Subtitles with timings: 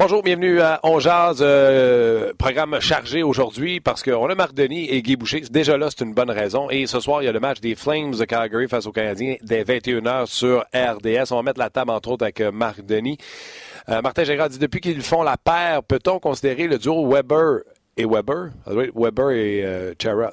[0.00, 5.02] Bonjour, bienvenue à On Jazz, euh, programme chargé aujourd'hui parce qu'on a Marc Denis et
[5.02, 5.42] Guy Boucher.
[5.50, 6.70] Déjà là, c'est une bonne raison.
[6.70, 9.36] Et ce soir, il y a le match des Flames de Calgary face aux Canadiens
[9.42, 11.32] dès 21h sur RDS.
[11.32, 13.18] On va mettre la table, entre autres, avec euh, Marc Denis.
[13.90, 17.58] Euh, Martin Gérard dit, depuis qu'ils font la paire, peut-on considérer le duo Weber
[17.98, 18.52] et Weber?
[18.66, 20.30] Weber et euh, ah,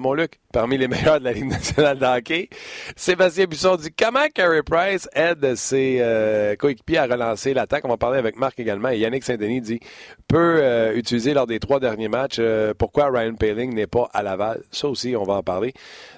[0.00, 2.48] mon Luc, parmi les meilleurs de la Ligue nationale de hockey.
[2.96, 7.84] Sébastien Busson dit comment Carey Price aide ses euh, coéquipiers à relancer l'attaque?
[7.84, 8.90] On va parler avec Marc également.
[8.90, 9.80] Et Yannick Saint-Denis dit
[10.28, 12.36] peut euh, utiliser lors des trois derniers matchs.
[12.38, 14.62] Euh, pourquoi Ryan Paling n'est pas à Laval?
[14.70, 15.72] Ça aussi, on va en parler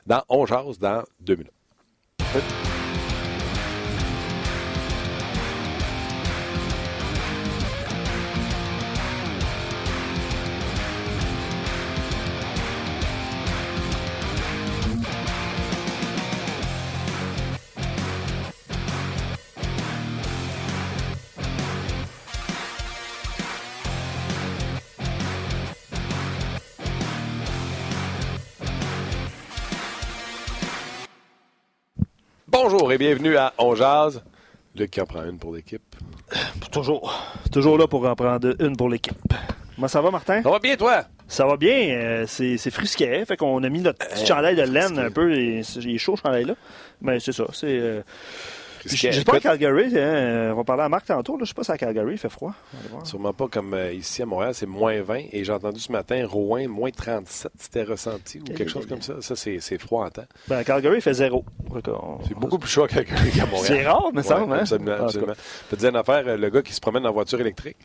[0.06, 2.79] dans On Jase dans deux minutes.
[32.62, 34.22] Bonjour et bienvenue à On Jazz.
[34.76, 35.96] Luc qui en prend une pour l'équipe?
[36.70, 37.10] Toujours.
[37.50, 39.16] Toujours là pour en prendre une pour l'équipe.
[39.74, 40.42] Comment ça va, Martin?
[40.42, 41.04] Ça va bien, toi?
[41.26, 41.88] Ça va bien.
[41.88, 43.24] Euh, c'est, c'est frisquet.
[43.24, 45.34] Fait qu'on a mis notre petit chandail de laine un peu.
[45.34, 46.54] Il est chaud, ce chandail-là.
[47.00, 47.44] Mais c'est ça.
[47.54, 47.78] C'est.
[47.80, 48.02] Euh,
[48.86, 51.54] je sais pas à Calgary, hein, on va parler à Marc tantôt, là, je sais
[51.54, 52.54] pas si à Calgary il fait froid.
[53.04, 55.24] Sûrement pas comme euh, ici à Montréal, c'est moins 20.
[55.32, 59.20] Et j'ai entendu ce matin, Rouen, moins 37, c'était ressenti ou quelque chose comme ça.
[59.20, 60.26] Ça, c'est, froid en temps.
[60.48, 61.44] Ben, à Calgary, il fait zéro.
[62.26, 63.66] C'est beaucoup plus chaud à Calgary qu'à Montréal.
[63.66, 64.50] C'est rare, mais ça, hein?
[64.50, 65.34] Absolument, absolument.
[65.70, 67.78] Je te dire une affaire, le gars qui se promène en voiture électrique,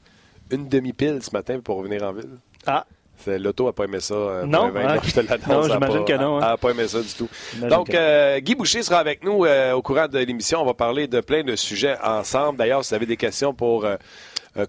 [0.52, 2.38] une demi-pile ce matin pour revenir en ville.
[2.66, 2.86] Ah,
[3.28, 4.14] L'auto n'a pas aimé ça.
[4.14, 4.98] Euh, non, hein?
[5.04, 6.40] je te non j'imagine que non.
[6.40, 7.30] Elle n'a pas aimé ça du tout.
[7.62, 10.62] Donc, euh, Guy Boucher sera avec nous euh, au courant de l'émission.
[10.62, 12.58] On va parler de plein de sujets ensemble.
[12.58, 13.86] D'ailleurs, si vous avez des questions pour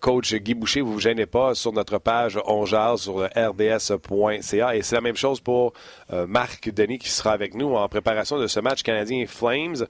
[0.00, 4.76] coach Guy Boucher, vous ne vous gênez pas sur notre page onjaz sur rds.ca.
[4.76, 5.72] Et c'est la même chose pour
[6.10, 9.86] Marc Denis qui sera avec nous en préparation de ce match canadien Flames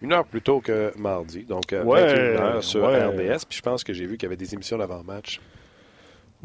[0.00, 3.44] une heure plus tôt que mardi, donc ouais, sur RDS.
[3.48, 5.40] Puis je pense que j'ai vu qu'il y avait des émissions d'avant-match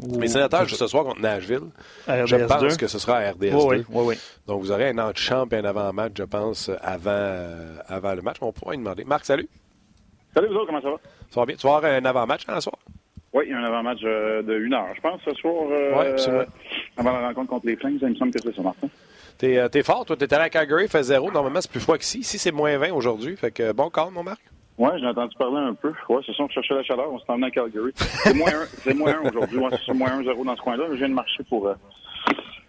[0.02, 1.70] les sénateurs ce soir contre Nashville.
[2.06, 3.64] je pense que ce sera à RDS2.
[3.66, 8.14] Oui, oui, Donc, vous aurez un anti-champ et un avant-match, je pense, avant, euh, avant
[8.14, 8.36] le match.
[8.40, 9.04] On pourra y demander.
[9.04, 9.48] Marc, salut.
[10.34, 10.96] Salut, vous autres, comment ça va?
[11.30, 11.56] Ça va bien.
[11.56, 12.76] Tu vas avoir un avant-match ce soir?
[13.32, 15.54] Oui, un avant-match euh, de une heure, je pense, ce soir.
[15.70, 16.44] Euh, oui, absolument.
[16.96, 18.88] avant la rencontre contre les Flames, il me semble que c'est ça, Martin.
[19.38, 20.16] T'es es fort, toi.
[20.16, 21.30] T'es allé à Calgary, il fait zéro.
[21.30, 22.18] Normalement, c'est plus froid qu'ici.
[22.20, 23.36] Ici, c'est moins 20 aujourd'hui.
[23.36, 24.40] Fait que bon calme, mon Marc.
[24.76, 25.92] Oui, j'ai entendu parler un peu.
[26.08, 27.92] Oui, c'est ça, on cherchait la chaleur, on s'est emmené à Calgary.
[27.94, 29.58] C'est moins un, c'est moins un aujourd'hui.
[29.58, 30.84] Ouais, c'est moins un zéro dans ce coin-là.
[30.90, 31.74] Je viens de marcher pour, euh,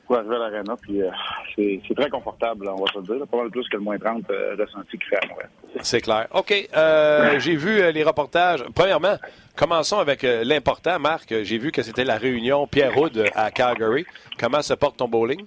[0.06, 1.10] pour arriver à l'aréna, puis euh,
[1.56, 3.28] c'est, c'est très confortable, on va se le dire.
[3.28, 5.50] Pas mal plus que le moins 30 euh, ressenti qu'il fait à Montréal.
[5.82, 6.28] C'est clair.
[6.32, 6.54] OK.
[6.78, 8.64] Euh, j'ai vu les reportages.
[8.76, 9.16] Premièrement,
[9.56, 11.34] commençons avec l'important, Marc.
[11.44, 14.06] J'ai vu que c'était la réunion Pierre Houd à Calgary.
[14.40, 15.46] Comment se porte ton bowling?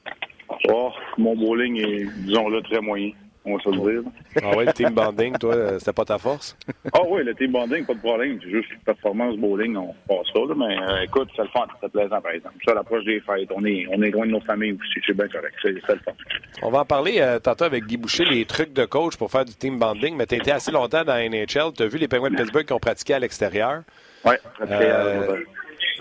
[0.68, 3.12] Oh, mon bowling est, disons-le, très moyen
[3.48, 4.10] on va se le dire.
[4.42, 6.56] Ah oui, le team bonding, toi, euh, c'était pas ta force?
[6.92, 8.38] Ah oui, le team bonding, pas de problème.
[8.42, 10.40] C'est juste performance bowling, on passe ça.
[10.40, 12.54] Là, mais euh, écoute, c'est le fun, c'est plaisant, par exemple.
[12.66, 15.28] Ça, l'approche des fêtes, on est, on est loin de nos familles aussi, c'est bien
[15.28, 15.54] correct.
[15.62, 15.94] C'est, le fun.
[16.62, 19.44] On va en parler euh, tantôt avec Guy Boucher, les trucs de coach pour faire
[19.44, 21.72] du team bonding, mais tu été assez longtemps dans la NHL.
[21.76, 23.82] Tu as vu les Penguins de Pittsburgh qui ont pratiqué à l'extérieur?
[24.24, 24.34] Oui,
[24.68, 25.36] euh,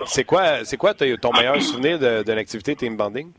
[0.05, 3.31] c'est quoi, c'est quoi ton meilleur souvenir de, de l'activité team bonding?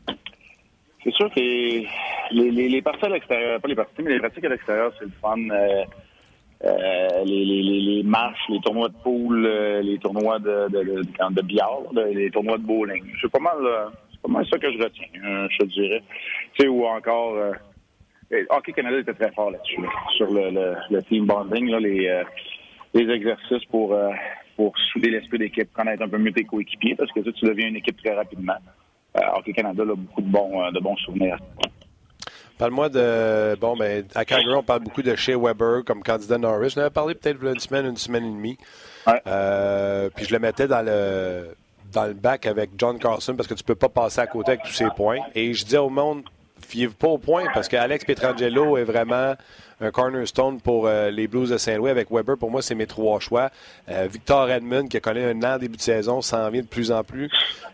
[1.03, 1.87] C'est sûr que les,
[2.31, 5.11] les, les parties à l'extérieur, pas les parties, mais les pratiques à l'extérieur, c'est le
[5.21, 5.37] fun.
[5.49, 5.83] Euh,
[6.65, 11.33] euh, les, les, les, marches, les tournois de poule, euh, les tournois de, de, de,
[11.33, 13.05] de billard, les tournois de bowling.
[13.21, 13.57] C'est pas mal
[14.11, 16.03] c'est pas mal ça que je retiens, je te dirais.
[16.55, 17.37] Tu sais, ou encore
[18.49, 19.79] Hockey Canada était très fort là-dessus,
[20.17, 22.23] sur le, le, le, team bonding, là, les,
[22.93, 23.97] les exercices pour
[24.57, 27.69] pour souder l'esprit d'équipe, connaître un peu mieux tes coéquipiers, parce que tu, tu deviens
[27.69, 28.57] une équipe très rapidement.
[29.17, 31.37] Euh, Hockey Canada a beaucoup de bons, euh, de bons souvenirs.
[32.57, 33.55] Parle-moi de.
[33.59, 36.71] Bon, ben, à Calgary, on parle beaucoup de Shea Weber comme candidat Norris.
[36.75, 38.57] Je avais parlé peut-être une semaine, une semaine et demie.
[39.25, 41.55] Euh, puis je le mettais dans le
[41.91, 44.63] dans le bac avec John Carlson parce que tu peux pas passer à côté avec
[44.63, 45.19] tous ses points.
[45.33, 46.23] Et je disais au monde,
[46.61, 49.35] fiez-vous pas aux points parce qu'Alex Pietrangelo est vraiment
[49.81, 52.37] un cornerstone pour euh, les Blues de Saint-Louis avec Weber.
[52.37, 53.49] Pour moi, c'est mes trois choix.
[53.89, 56.91] Euh, Victor Edmund, qui a connu un an début de saison, s'en vient de plus
[56.91, 57.29] en plus.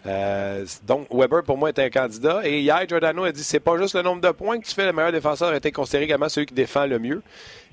[0.05, 2.41] Euh, donc, Weber, pour moi, est un candidat.
[2.43, 4.85] Et hier, Giordano a dit c'est pas juste le nombre de points que tu fais.
[4.85, 7.21] Le meilleur défenseur a été considéré également celui qui défend le mieux.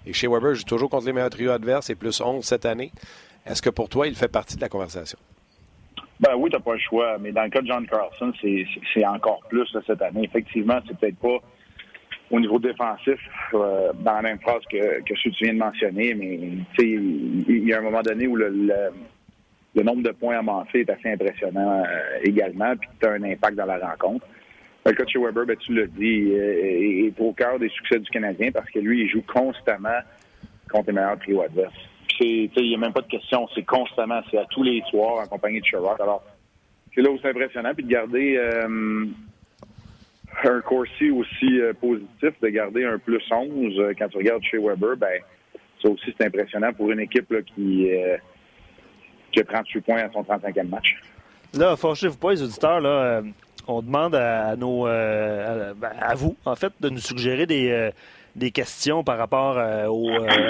[0.06, 1.86] Et chez Weber, je joue toujours contre les meilleurs trios adverses.
[1.86, 2.92] C'est plus 11 cette année.
[3.44, 5.18] Est-ce que pour toi, il fait partie de la conversation?
[6.22, 7.18] Ben oui, tu n'as pas le choix.
[7.20, 10.22] Mais dans le cas de John Carlson, c'est encore plus cette année.
[10.24, 11.38] Effectivement, c'est peut-être pas
[12.30, 13.18] au niveau défensif,
[13.52, 16.38] euh, dans la même phrase que, que ce que tu viens de mentionner, mais
[16.78, 18.48] il y a un moment donné où le,
[19.74, 21.84] le nombre de points amassés est assez impressionnant
[22.22, 24.24] également, puis tu as un impact dans la rencontre.
[24.86, 28.70] Le coach Weber, ben, tu l'as dit, est au cœur des succès du Canadien parce
[28.70, 30.00] que lui, il joue constamment
[30.70, 31.91] contre les meilleurs trios adverses.
[32.20, 35.26] Il n'y a même pas de question, c'est constamment, c'est à tous les soirs en
[35.26, 36.00] compagnie de Sherrod.
[36.00, 36.22] Alors,
[36.94, 39.06] c'est là où c'est impressionnant, puis de garder euh,
[40.44, 44.58] un Corsi aussi euh, positif, de garder un plus 11 euh, quand tu regardes chez
[44.58, 45.20] Weber, ben
[45.82, 47.90] ça aussi c'est impressionnant pour une équipe qui,
[49.32, 50.96] qui a 38 points à son 35e match.
[51.54, 53.20] Là, fâchez-vous pas, les auditeurs, là,
[53.66, 57.90] on demande à, nos à, vous, en fait, de nous suggérer des,
[58.36, 59.86] des questions par rapport à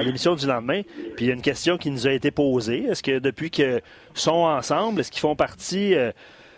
[0.02, 0.82] l'émission du lendemain.
[1.16, 2.84] Puis il y a une question qui nous a été posée.
[2.84, 3.80] Est-ce que depuis qu'ils
[4.14, 5.94] sont ensemble, est-ce qu'ils font partie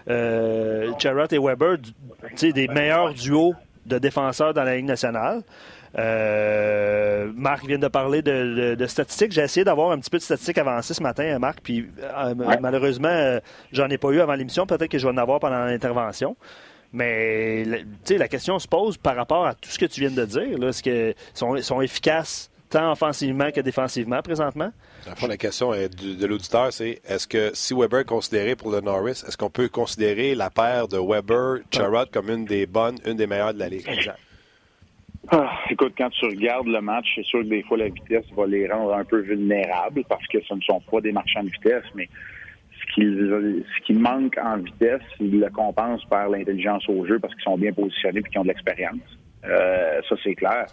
[0.09, 0.93] euh,
[1.31, 1.79] et Weber,
[2.43, 3.55] des meilleurs duos
[3.87, 5.43] de défenseurs dans la Ligue nationale?
[5.97, 9.33] Euh, Marc vient de parler de, statistiques.
[9.33, 13.09] J'ai essayé d'avoir un petit peu de statistiques avancées ce matin, Marc, puis euh, malheureusement,
[13.09, 13.41] euh,
[13.73, 14.67] j'en ai pas eu avant l'émission.
[14.67, 16.37] Peut-être que je vais en avoir pendant l'intervention.
[16.95, 20.63] Mais la question se pose par rapport à tout ce que tu viens de dire.
[20.63, 24.71] Est-ce qu'ils sont, sont efficaces tant offensivement que défensivement présentement?
[25.29, 29.37] la question de l'auditeur, c'est est-ce que si Weber est considéré pour le Norris, est-ce
[29.37, 33.59] qu'on peut considérer la paire de Weber-Charrot comme une des bonnes, une des meilleures de
[33.59, 33.89] la Ligue?
[33.89, 34.19] Exact.
[35.31, 38.47] Ah, écoute, quand tu regardes le match, c'est sûr que des fois la vitesse va
[38.47, 41.85] les rendre un peu vulnérables parce que ce ne sont pas des marchands de vitesse,
[41.95, 42.09] mais
[42.95, 47.59] ce qui, manque en vitesse, ils le compensent par l'intelligence au jeu parce qu'ils sont
[47.59, 49.01] bien positionnés et qu'ils ont de l'expérience.
[49.45, 50.67] Euh, ça, c'est clair.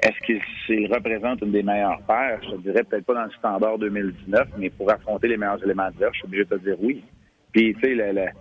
[0.00, 2.40] Est-ce qu'il représente une des meilleures paires?
[2.42, 5.90] Je te dirais peut-être pas dans le standard 2019, mais pour affronter les meilleurs éléments
[5.90, 7.04] de je suis obligé de te dire oui.
[7.52, 8.32] Puis, tu sais, la,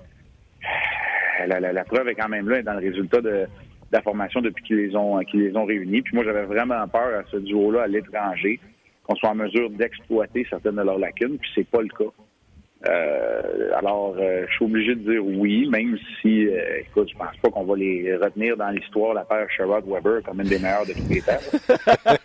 [1.83, 3.45] preuve est quand même là, dans le résultat de,
[3.91, 6.01] la formation depuis qu'ils les ont qu'ils les ont réunis.
[6.01, 8.59] Puis moi, j'avais vraiment peur à ce duo-là à l'étranger,
[9.03, 12.11] qu'on soit en mesure d'exploiter certaines de leurs lacunes, puis c'est pas le cas.
[12.87, 17.35] Euh, alors, euh, je suis obligé de dire oui, même si, euh, écoute, je pense
[17.37, 20.93] pas qu'on va les retenir dans l'histoire, la paire Sherrod-Weber comme une des meilleures de
[20.93, 21.37] tous les temps.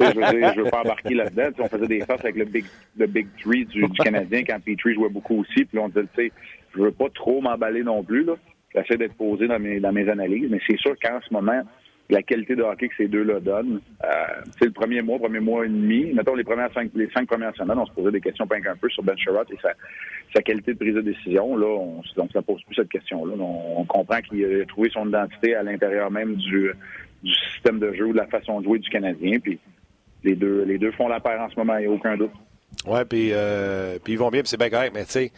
[0.01, 1.51] je veux dire, je veux pas embarquer là-dedans.
[1.59, 2.65] on faisait des faces avec le Big,
[2.97, 5.67] le big Three du, Canadien quand Petrie jouait beaucoup aussi.
[5.67, 6.33] Puis on disait, tu sais,
[6.75, 8.25] je veux pas trop m'emballer non plus.
[8.25, 8.35] là.
[8.75, 11.63] J'essaie d'être posé dans mes, dans mes analyses, mais c'est sûr qu'en ce moment,
[12.09, 13.81] la qualité de hockey que ces deux-là donnent.
[14.05, 14.09] Euh,
[14.59, 16.13] c'est le premier mois, premier mois et demi.
[16.13, 18.77] Mettons les premières cinq, les cinq premières semaines, on se posait des questions pas un
[18.77, 19.59] peu sur Ben Sherrod et
[20.33, 21.57] sa, qualité de prise de décision.
[21.57, 23.35] Là, on, ne se pose plus cette question-là.
[23.39, 26.71] On, comprend qu'il a trouvé son identité à l'intérieur même du,
[27.23, 29.39] du système de jeu ou de la façon de jouer du Canadien.
[29.41, 29.59] Puis
[30.23, 32.33] les deux, les deux font la paire en ce moment, il n'y a aucun doute.
[32.87, 35.33] Oui, puis, euh, puis ils vont bien, puis c'est bien correct, mais tu sais,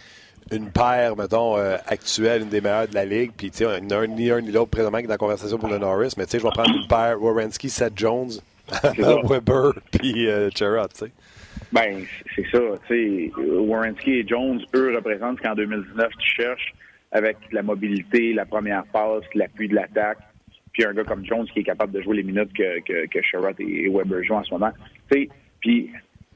[0.53, 3.33] une paire, mettons, euh, actuelle, une des meilleures de la Ligue.
[3.37, 5.79] Puis, tu sais, ni un ni l'autre présentement qui est dans la conversation pour le
[5.79, 6.15] Norris.
[6.17, 8.31] Mais, tu sais, je vais prendre une paire Warrenski, Seth Jones,
[9.25, 11.11] Weber, puis euh, tu sais.
[11.73, 12.03] Ben,
[12.35, 12.61] c'est ça.
[12.87, 16.75] Tu sais, Warrenski et Jones, eux, représentent qu'en 2019, tu cherches
[17.13, 20.19] avec la mobilité, la première passe, l'appui de l'attaque.
[20.73, 23.23] Puis un gars comme Jones qui est capable de jouer les minutes que, que, que
[23.23, 24.71] Sherrod et Weber jouent en ce moment.
[25.11, 25.29] Tu sais,
[25.61, 25.91] puis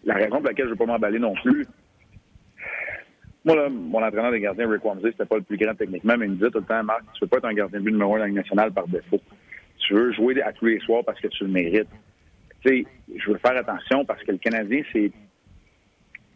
[0.04, 1.66] la raison pour laquelle je ne veux pas m'emballer non plus,
[3.44, 6.26] moi, là, mon entraîneur des gardiens, Rick Wamsey, c'était pas le plus grand techniquement, mais
[6.26, 7.92] il me disait tout le temps, Marc, tu veux pas être un gardien de but
[7.92, 9.20] numéro un dans la nationale par défaut.
[9.78, 11.88] Tu veux jouer à tous les soirs parce que tu le mérites.
[12.64, 12.86] Tu sais,
[13.16, 15.10] je veux faire attention parce que le Canadien s'est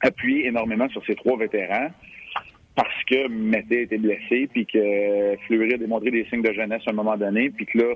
[0.03, 1.91] appuyé énormément sur ses trois vétérans
[2.75, 6.91] parce que Mété était blessé, puis que Fleury a démontré des signes de jeunesse à
[6.91, 7.95] un moment donné, puis que là,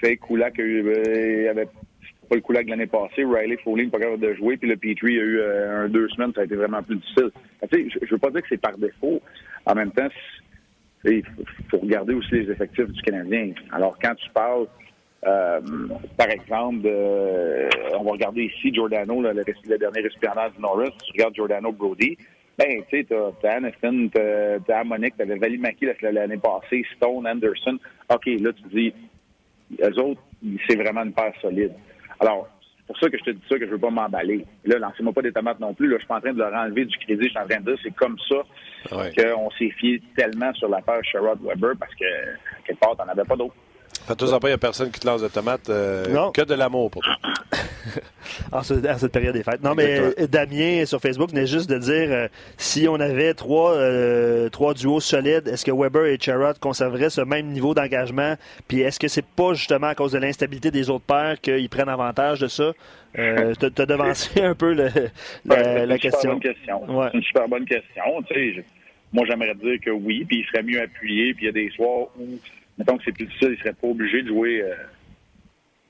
[0.00, 1.68] Fake Koulak euh, avait
[2.28, 3.24] pas le coup l'année passée.
[3.24, 4.56] Riley Foley pas capable de jouer.
[4.56, 7.30] Puis le Petrie a eu euh, un deux semaines, ça a été vraiment plus difficile.
[7.70, 9.20] Tu sais, je veux pas dire que c'est par défaut.
[9.66, 10.08] En même temps,
[11.04, 11.22] il
[11.70, 13.52] faut regarder aussi les effectifs du Canadien.
[13.72, 14.66] Alors, quand tu parles,
[15.26, 15.60] euh,
[16.16, 16.88] par exemple,
[17.98, 20.92] on va regarder ici Giordano, le, le, dernier récipiendaire du Norris.
[21.04, 22.16] Tu regardes Giordano Brody.
[22.58, 23.06] Ben, tu sais,
[23.40, 27.78] t'as Aniston, t'as Monique, t'avais Valimaki l'année passée, Stone, Anderson.
[28.12, 28.92] OK, là, tu dis,
[29.80, 30.20] eux autres,
[30.68, 31.72] c'est vraiment une paire solide.
[32.20, 34.46] Alors, c'est pour ça que je te dis ça, que je veux pas m'emballer.
[34.64, 35.88] Là, lancez-moi pas des tomates non plus.
[35.88, 37.24] Là, je suis pas en train de leur enlever du crédit.
[37.24, 38.36] Je suis en train de dire c'est comme ça
[38.90, 42.04] qu'on s'est fié tellement sur la page Sherrod Weber parce que,
[42.64, 43.54] quelque part, t'en avais pas d'autres.
[44.08, 45.68] Fais-toi pas, il n'y a personne qui te lance de tomates.
[45.68, 47.14] Euh, que de l'amour pour toi.
[48.52, 49.62] en cette période des fêtes.
[49.62, 53.76] Non, mais euh, Damien sur Facebook venait juste de dire euh, si on avait trois,
[54.50, 58.36] trois duos solides, est-ce que Weber et Sherrod conserveraient ce même niveau d'engagement?
[58.66, 61.90] Puis est-ce que c'est pas justement à cause de l'instabilité des autres pairs qu'ils prennent
[61.90, 62.72] avantage de ça?
[63.18, 64.88] Euh, tu as devancé un peu le,
[65.44, 66.40] la, la question.
[66.42, 68.02] C'est une super bonne question.
[69.12, 71.70] moi, j'aimerais dire que oui, puis il serait mieux appuyé, puis il y a des
[71.76, 72.38] soirs où
[72.78, 74.64] mettons que c'est plus difficile, il serait pas obligé de jouer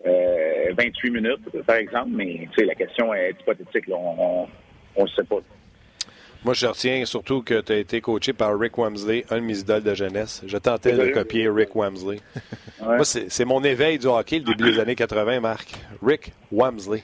[0.06, 3.84] euh, 28 euh, minutes, par exemple, mais la question est hypothétique.
[3.88, 4.48] on
[4.98, 5.40] ne sait pas.
[6.44, 9.58] Moi, je retiens surtout que tu as été coaché par Rick Wamsley, un de mes
[9.58, 10.42] idoles de jeunesse.
[10.46, 12.20] Je tentais de copier Rick Wamsley.
[12.80, 15.72] Moi, c'est mon éveil du hockey, le début des années 80, Marc.
[16.02, 17.02] Rick Wamsley.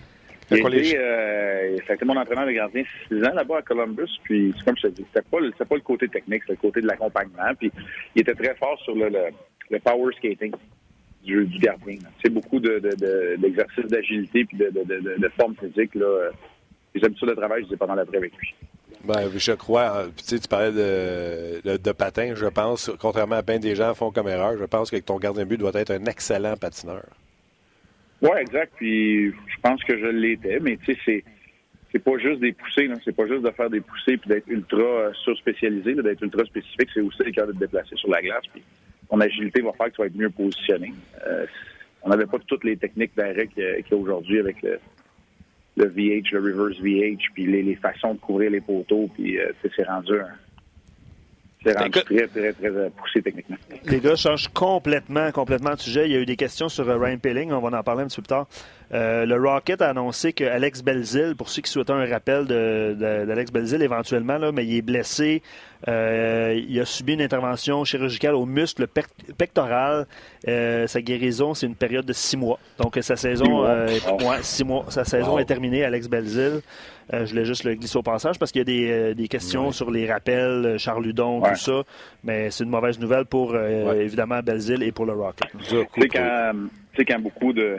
[0.51, 4.11] Été, euh, ça a été mon entraîneur de gardien 6 ans là-bas à Columbus.
[4.23, 6.87] Puis, comme je te dis, c'était pas, pas le côté technique, c'était le côté de
[6.87, 7.55] l'accompagnement.
[7.59, 7.73] Puis,
[8.15, 9.31] il était très fort sur le, le,
[9.85, 10.53] power skating
[11.25, 11.99] du, du gardien.
[12.23, 15.95] C'est beaucoup d'exercices de, d'agilité puis de, de, forme physique.
[15.95, 16.31] Là.
[16.95, 18.55] Les habitudes de travail, je les ai pendant l'après avec lui.
[19.05, 19.97] Ben, je crois.
[19.97, 22.35] Euh, tu, sais, tu parlais de, de, patin.
[22.35, 25.45] Je pense, contrairement à bien des gens font comme erreur, je pense que ton gardien
[25.45, 27.05] de but doit être un excellent patineur.
[28.23, 28.73] Oui, exact.
[28.77, 31.25] Puis je pense que je l'étais, mais tu sais, c'est
[31.93, 34.81] c'est pas juste des poussées, c'est pas juste de faire des poussées puis d'être ultra
[34.81, 38.43] euh, surspécialisé, d'être ultra spécifique, c'est aussi de te déplacer sur la glace.
[38.53, 38.65] Puis
[39.09, 40.93] ton agilité va faire que tu vas être mieux positionné.
[41.27, 41.47] Euh,
[42.03, 44.79] on n'avait pas toutes les techniques d'arrêt qu'il y a, aujourd'hui avec le,
[45.77, 49.87] le, VH, le reverse VH, puis les, façons de couvrir les poteaux, puis euh, c'est
[49.87, 50.29] rendu un,
[51.65, 53.57] c'est rendu très, très, très euh, poussé techniquement.
[53.87, 56.07] Les gars changent complètement, complètement de sujet.
[56.07, 57.53] Il y a eu des questions sur euh, Ryan Pelling.
[57.53, 58.47] On va en parler un petit peu plus tard.
[58.93, 63.51] Euh, le Rocket a annoncé que Alex Belzil, pour ceux qui souhaitent un rappel d'Alex
[63.51, 65.43] de, Belzil éventuellement, là, mais il est blessé.
[65.87, 68.87] Euh, il a subi une intervention chirurgicale au muscle
[69.37, 70.07] pectoral.
[70.49, 72.59] Euh, sa guérison, c'est une période de six mois.
[72.79, 73.67] Donc sa saison,
[74.43, 74.87] six mois.
[74.89, 76.61] Sa saison est terminée, Alex Belzil.
[77.13, 80.11] je voulais juste le glisser au passage parce qu'il y a des, questions sur les
[80.11, 81.83] rappels, Charles Ludon, tout ça.
[82.23, 85.49] Mais c'est une mauvaise nouvelle pour évidemment Belzil et pour le Rocket.
[85.63, 86.53] C'est quand,
[86.97, 87.79] quand beaucoup de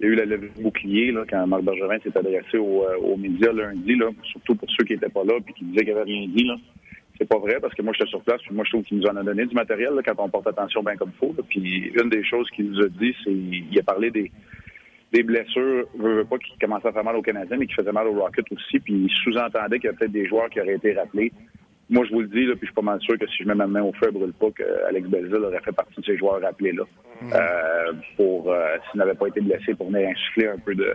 [0.00, 3.16] il y a eu la levée bouclier là, quand Marc Bergevin s'est adressé euh, aux,
[3.16, 6.10] médias lundi, là, surtout pour ceux qui n'étaient pas là et qui disaient qu'il n'avait
[6.10, 6.44] rien dit.
[6.44, 6.56] Là.
[7.18, 9.06] C'est pas vrai parce que moi j'étais sur place puis moi je trouve qu'il nous
[9.06, 11.34] en a donné du matériel là, quand on porte attention bien comme il faut.
[11.48, 16.02] Puis une des choses qu'il nous a dit, c'est il a parlé des blessures, je
[16.02, 18.50] veux pas qu'il commençait à faire mal aux Canadiens, mais qui faisait mal aux Rockets
[18.52, 18.78] aussi.
[18.78, 21.30] Puis il sous-entendait qu'il y a peut-être des joueurs qui auraient été rappelés.
[21.90, 23.48] Moi, je vous le dis, là, puis je suis pas mal sûr que si je
[23.48, 26.16] mets ma main au feu, elle brûle pas, qu'Alex Belzil aurait fait partie de ces
[26.16, 26.84] joueurs rappelés là.
[27.20, 27.32] Mm.
[27.34, 30.94] Euh, pour euh, s'il n'avait pas été blessé pour venir insuffler un peu de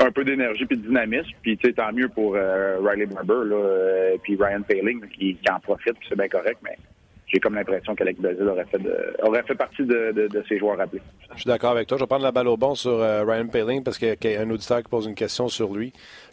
[0.00, 1.30] un peu d'énergie puis de dynamisme.
[1.42, 5.50] Puis tu sais, tant mieux pour euh, Riley Barber là, puis Ryan Paling qui, qui
[5.50, 6.76] en profite, c'est bien correct, mais
[7.32, 8.80] j'ai comme l'impression qu'Alex Belzil aurait fait,
[9.22, 11.00] aurait fait partie de, de, ces joueurs rappelés.
[11.34, 11.96] Je suis d'accord avec toi.
[11.96, 14.50] Je vais prendre la balle au bon sur Ryan Paling parce qu'il y a un
[14.50, 15.92] auditeur qui pose une question sur lui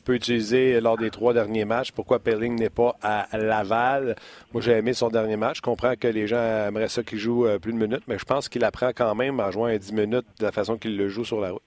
[0.09, 1.91] peut utiliser lors des trois derniers matchs.
[1.91, 4.15] Pourquoi Pelling n'est pas à Laval?
[4.53, 5.57] Moi, j'ai aimé son dernier match.
[5.57, 8.25] Je comprends que les gens aimeraient ça qu'il joue euh, plus de minutes, mais je
[8.25, 11.09] pense qu'il apprend quand même à jouer à 10 minutes de la façon qu'il le
[11.09, 11.61] joue sur la route.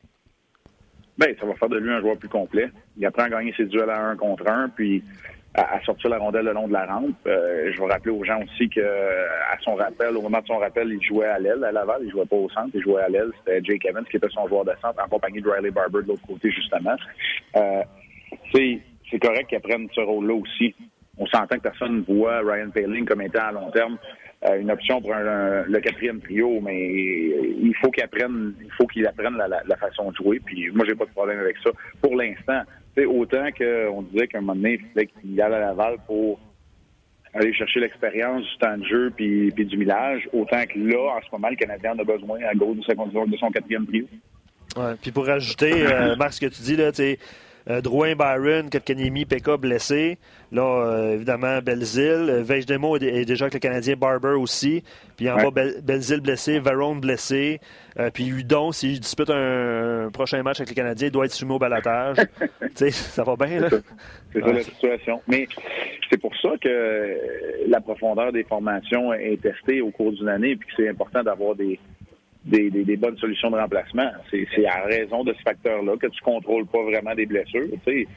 [1.18, 2.68] Bien, ça va faire de lui un joueur plus complet.
[2.96, 5.04] Il apprend à gagner ses duels à un contre un, puis
[5.54, 7.14] à, sortir la rondelle le long de la rampe.
[7.26, 10.58] Euh, je vais rappeler aux gens aussi que à son rappel, au moment de son
[10.58, 13.08] rappel, il jouait à l'aile à Laval, il jouait pas au centre, il jouait à
[13.08, 13.30] l'aile.
[13.38, 16.08] C'était Jake Evans qui était son joueur de centre en compagnie de Riley Barber de
[16.08, 16.96] l'autre côté justement.
[17.56, 17.82] Euh,
[18.54, 20.74] c'est correct qu'ils prennent ce rôle-là aussi.
[21.18, 23.98] On s'entend que personne ne voit Ryan Paling comme étant à long terme
[24.48, 29.06] euh, une option pour le quatrième trio, mais il faut qu'il apprenne, il faut qu'il
[29.06, 30.40] apprenne la, façon de jouer.
[30.44, 31.70] Puis moi, j'ai pas de problème avec ça.
[32.00, 32.62] Pour l'instant,
[32.94, 35.96] c'est autant qu'on disait qu'à un moment donné, il fallait qu'il y aille à Laval
[36.06, 36.38] pour
[37.34, 41.28] aller chercher l'expérience du temps de jeu puis, du millage, autant que là, en ce
[41.32, 44.06] moment, le Canadien en a besoin à gauche de, de son quatrième trio.
[44.76, 47.16] Ouais, puis pour ajouter, euh, Marc, ce que tu dis, là, tu
[47.66, 50.18] Drouin Byron, Kotkaniemi, Pekka blessé.
[50.50, 52.28] Là, euh, évidemment, Belzil.
[52.28, 54.82] Euh, Vejdemo est, déjà avec le Canadien Barber aussi.
[55.16, 57.60] Puis en bas, Belzil blessé, Varone blessé.
[58.12, 61.58] puis Hudon, s'il dispute un, prochain match avec les Canadiens, il doit être soumis au
[61.58, 62.16] balatage.
[62.60, 63.68] tu sais, ça va bien, là.
[64.32, 65.22] C'est ça, la situation.
[65.28, 65.46] Mais
[66.10, 67.16] c'est pour ça que
[67.68, 71.54] la profondeur des formations est testée au cours d'une année, puis que c'est important d'avoir
[71.54, 71.78] des,
[72.44, 74.10] des, bonnes solutions de remplacement.
[74.30, 77.68] C'est à raison de ce facteur-là que tu contrôles pas vraiment des blessures.
[77.86, 78.08] Tu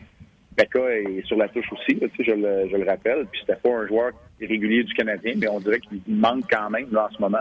[0.58, 3.26] est sur la touche aussi, je, le, je le rappelle.
[3.32, 6.88] Puis c'était pas un joueur régulier du Canadien, mais on dirait qu'il manque quand même
[6.96, 7.38] en ce moment,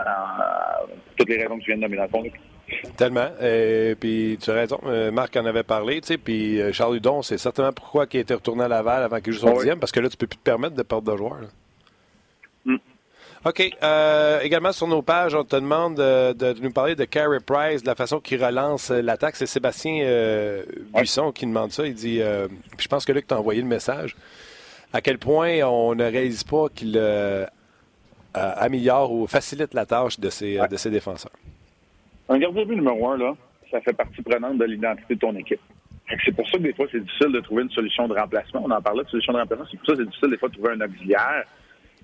[1.17, 2.23] toutes les raisons que tu viens de nommer dans.
[2.97, 3.27] Tellement.
[3.41, 6.97] Et puis tu as raison, euh, Marc en avait parlé, tu sais, puis euh, Charles
[6.97, 9.91] Hudon, c'est certainement pourquoi il était retourné à Laval avant qu'il joue son dixième, parce
[9.91, 11.49] que là, tu peux plus te permettre de perdre de joueurs.
[13.45, 13.61] OK.
[13.83, 17.87] Euh, également sur nos pages, on te demande de, nous parler de Carey Price, de
[17.87, 19.35] la façon qu'il relance euh, l'attaque.
[19.35, 20.63] C'est Sébastien euh,
[20.95, 21.85] Buisson qui demande ça.
[21.85, 24.15] Il dit, je pense que Luc t'a envoyé le message,
[24.93, 26.99] à quel point on ne réalise pas qu'il
[28.33, 31.31] améliore ou facilite la tâche de ses, de ses défenseurs.
[32.27, 33.35] Un gardien de but numéro un, là,
[33.69, 35.61] ça fait partie prenante de l'identité de ton équipe.
[36.25, 38.63] C'est pour ça que des fois, c'est difficile de trouver une solution de remplacement.
[38.65, 39.65] On en parlait de solution de remplacement.
[39.69, 41.45] C'est pour ça que c'est difficile des fois de trouver un auxiliaire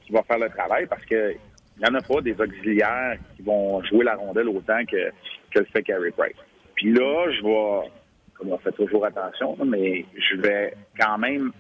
[0.10, 1.36] va faire le travail parce que
[1.78, 5.10] il n'y en a pas des auxiliaires qui vont jouer la rondelle autant que,
[5.52, 6.36] que le fait Carey Price.
[6.76, 7.90] Puis là, je vais,
[8.36, 11.52] comme on fait toujours attention, mais je vais quand même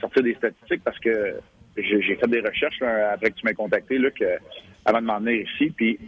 [0.00, 1.40] sortir des statistiques parce que
[1.76, 4.38] j'ai fait des recherches après que tu m'aies contacté, là, que,
[4.84, 5.70] avant de m'emmener ici.
[5.70, 5.98] Puis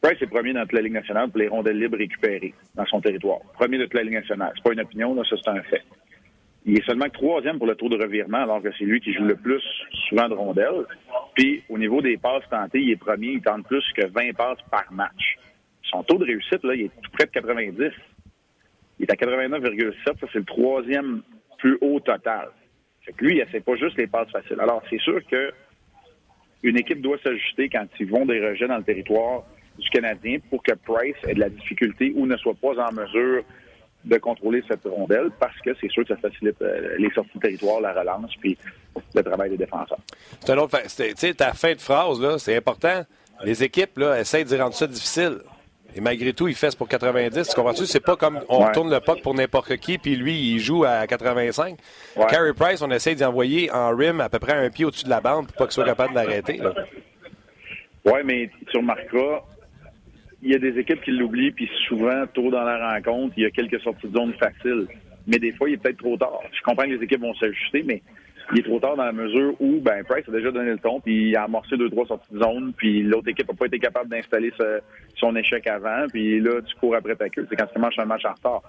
[0.00, 3.00] Price est premier dans toute la Ligue nationale pour les rondelles libres récupérées dans son
[3.00, 3.40] territoire.
[3.54, 4.52] Premier de toute la Ligue nationale.
[4.56, 5.82] C'est pas une opinion, là, ça c'est un fait.
[6.66, 9.24] Il est seulement troisième pour le tour de revirement, alors que c'est lui qui joue
[9.24, 9.62] le plus
[10.08, 10.84] souvent de rondelles.
[11.34, 14.58] Puis, au niveau des passes tentées, il est premier, il tente plus que 20 passes
[14.70, 15.38] par match.
[15.82, 17.92] Son taux de réussite, là, il est tout près de 90.
[18.98, 19.94] Il est à 89,7.
[20.04, 21.22] Ça, c'est le troisième
[21.58, 22.48] plus haut total.
[23.02, 24.60] Fait que lui, il essaie pas juste les passes faciles.
[24.60, 25.52] Alors, c'est sûr que
[26.62, 29.44] une équipe doit s'ajuster quand ils vont des rejets dans le territoire
[29.78, 33.44] du Canadien pour que Price ait de la difficulté ou ne soit pas en mesure
[34.04, 37.40] de contrôler cette rondelle parce que c'est sûr que ça facilite euh, les sorties de
[37.40, 38.56] territoire, la relance, puis
[39.14, 39.98] le travail des défenseurs.
[40.40, 40.78] C'est un autre.
[40.82, 43.04] Tu sais, ta fin de phrase, là, c'est important.
[43.44, 45.38] Les équipes, là, essayent de rendre ça difficile.
[45.94, 47.48] Et malgré tout, il fait pour 90.
[47.48, 47.86] Tu comprends-tu?
[47.86, 51.06] C'est pas comme on tourne le puck pour n'importe qui, puis lui, il joue à
[51.06, 51.76] 85.
[52.28, 55.10] Carey Price, on essaie d'y envoyer en rim à peu près un pied au-dessus de
[55.10, 56.60] la bande pour pas qu'il soit capable de l'arrêter.
[58.04, 59.42] Oui, mais tu remarqueras,
[60.42, 63.46] il y a des équipes qui l'oublient, puis souvent, tôt dans la rencontre, il y
[63.46, 64.86] a quelques sorties de zone faciles.
[65.26, 66.40] Mais des fois, il est peut-être trop tard.
[66.52, 68.02] Je comprends que les équipes vont s'ajuster, mais
[68.52, 70.98] il est trop tard dans la mesure où ben Price a déjà donné le ton,
[71.00, 73.78] puis il a amorcé deux, trois sorties de zone, puis l'autre équipe n'a pas été
[73.78, 74.52] capable d'installer
[75.16, 77.46] son échec avant, puis là, tu cours après ta queue.
[77.48, 78.62] C'est quand tu manges un match en retard.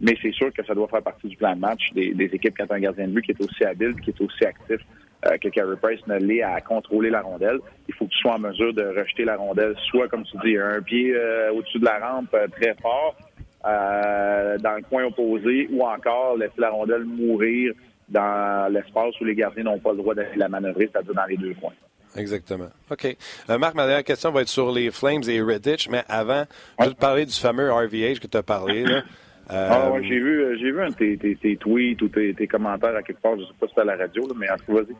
[0.00, 2.72] Mais c'est sûr que ça doit faire partie du plan de match des, équipes quand
[2.72, 4.80] un gardien de but qui est aussi habile, qui est aussi actif
[5.26, 7.58] euh, que Carey Price ne l'est à contrôler la rondelle.
[7.88, 10.56] Il faut que tu sois en mesure de rejeter la rondelle, soit, comme tu dis,
[10.56, 13.14] un pied euh, au-dessus de la rampe euh, très fort,
[13.62, 17.74] dans le coin opposé, ou encore laisser la rondelle mourir
[18.08, 21.36] dans l'espace où les gardiens n'ont pas le droit d'aller la manœuvrer, c'est-à-dire dans les
[21.36, 21.74] deux coins.
[22.16, 22.70] Exactement.
[22.90, 23.16] OK.
[23.46, 26.44] Marc, ma dernière question va être sur les Flames et Redditch, mais avant,
[26.80, 28.84] je vais te parler du fameux RVH que tu as parlé.
[28.84, 29.02] Là.
[29.48, 33.20] Ah ouais, j'ai vu, j'ai vu un de tes, tweets ou tes, commentaires à quelque
[33.20, 34.96] part, je ne sais pas si c'était à la radio, mais en tout cas, vas-y.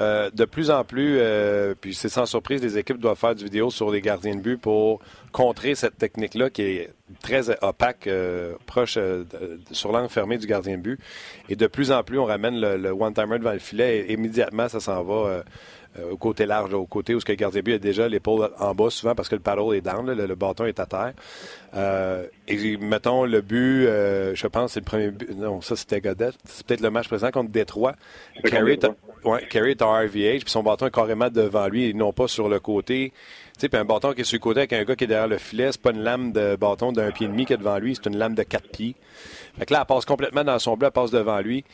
[0.00, 3.44] Euh, de plus en plus, euh, puis c'est sans surprise, les équipes doivent faire du
[3.44, 5.00] vidéo sur les gardiens de but pour
[5.32, 6.90] contrer cette technique-là qui est
[7.20, 8.96] très opaque, euh, proche
[9.72, 11.00] sur l'angle fermé du gardien de but.
[11.48, 14.78] Et de plus en plus, on ramène le, one-timer devant le filet et immédiatement, ça
[14.78, 15.42] s'en va
[16.10, 18.74] au côté large, au côté où ce que le gardien but a déjà l'épaule en
[18.74, 21.12] bas souvent parce que le paddle est down, le, bâton est à terre.
[22.48, 23.84] et mettons le but,
[24.34, 27.30] je pense c'est le premier but, non ça c'était Godet, c'est peut-être le match présent
[27.30, 27.94] contre Détroit.
[29.24, 32.28] Ouais, Carey est en RVH, puis son bâton est carrément devant lui et non pas
[32.28, 33.12] sur le côté.
[33.54, 35.08] Tu sais, puis un bâton qui est sur le côté avec un gars qui est
[35.08, 37.56] derrière le filet, c'est pas une lame de bâton d'un pied et demi qui est
[37.56, 38.94] devant lui, c'est une lame de quatre pieds.
[39.58, 41.64] Fait que là, elle passe complètement dans son bleu, elle passe devant lui.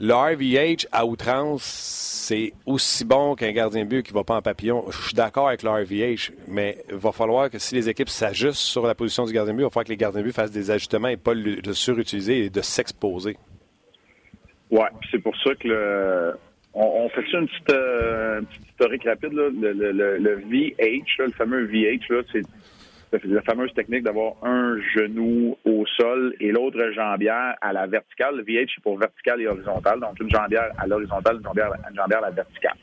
[0.00, 4.42] Le RVH à outrance, c'est aussi bon qu'un gardien de but qui va pas en
[4.42, 4.84] papillon.
[4.90, 8.60] Je suis d'accord avec le RVH, mais il va falloir que si les équipes s'ajustent
[8.60, 10.32] sur la position du gardien de but, il va falloir que les gardiens de but
[10.32, 13.36] fassent des ajustements et pas le, surutiliser et de s'exposer.
[14.70, 16.34] Ouais, c'est pour ça que le,
[16.74, 19.32] on, fait ça une petite, euh, historique rapide.
[19.32, 19.48] Là.
[19.50, 22.42] Le, VH, le fameux VH, c'est
[23.12, 28.36] la fameuse technique d'avoir un genou au sol et l'autre jambière à la verticale.
[28.36, 30.00] Le VH, c'est pour vertical et horizontal.
[30.00, 32.76] Donc, une jambière à l'horizontale, une jambière, une jambière à la verticale.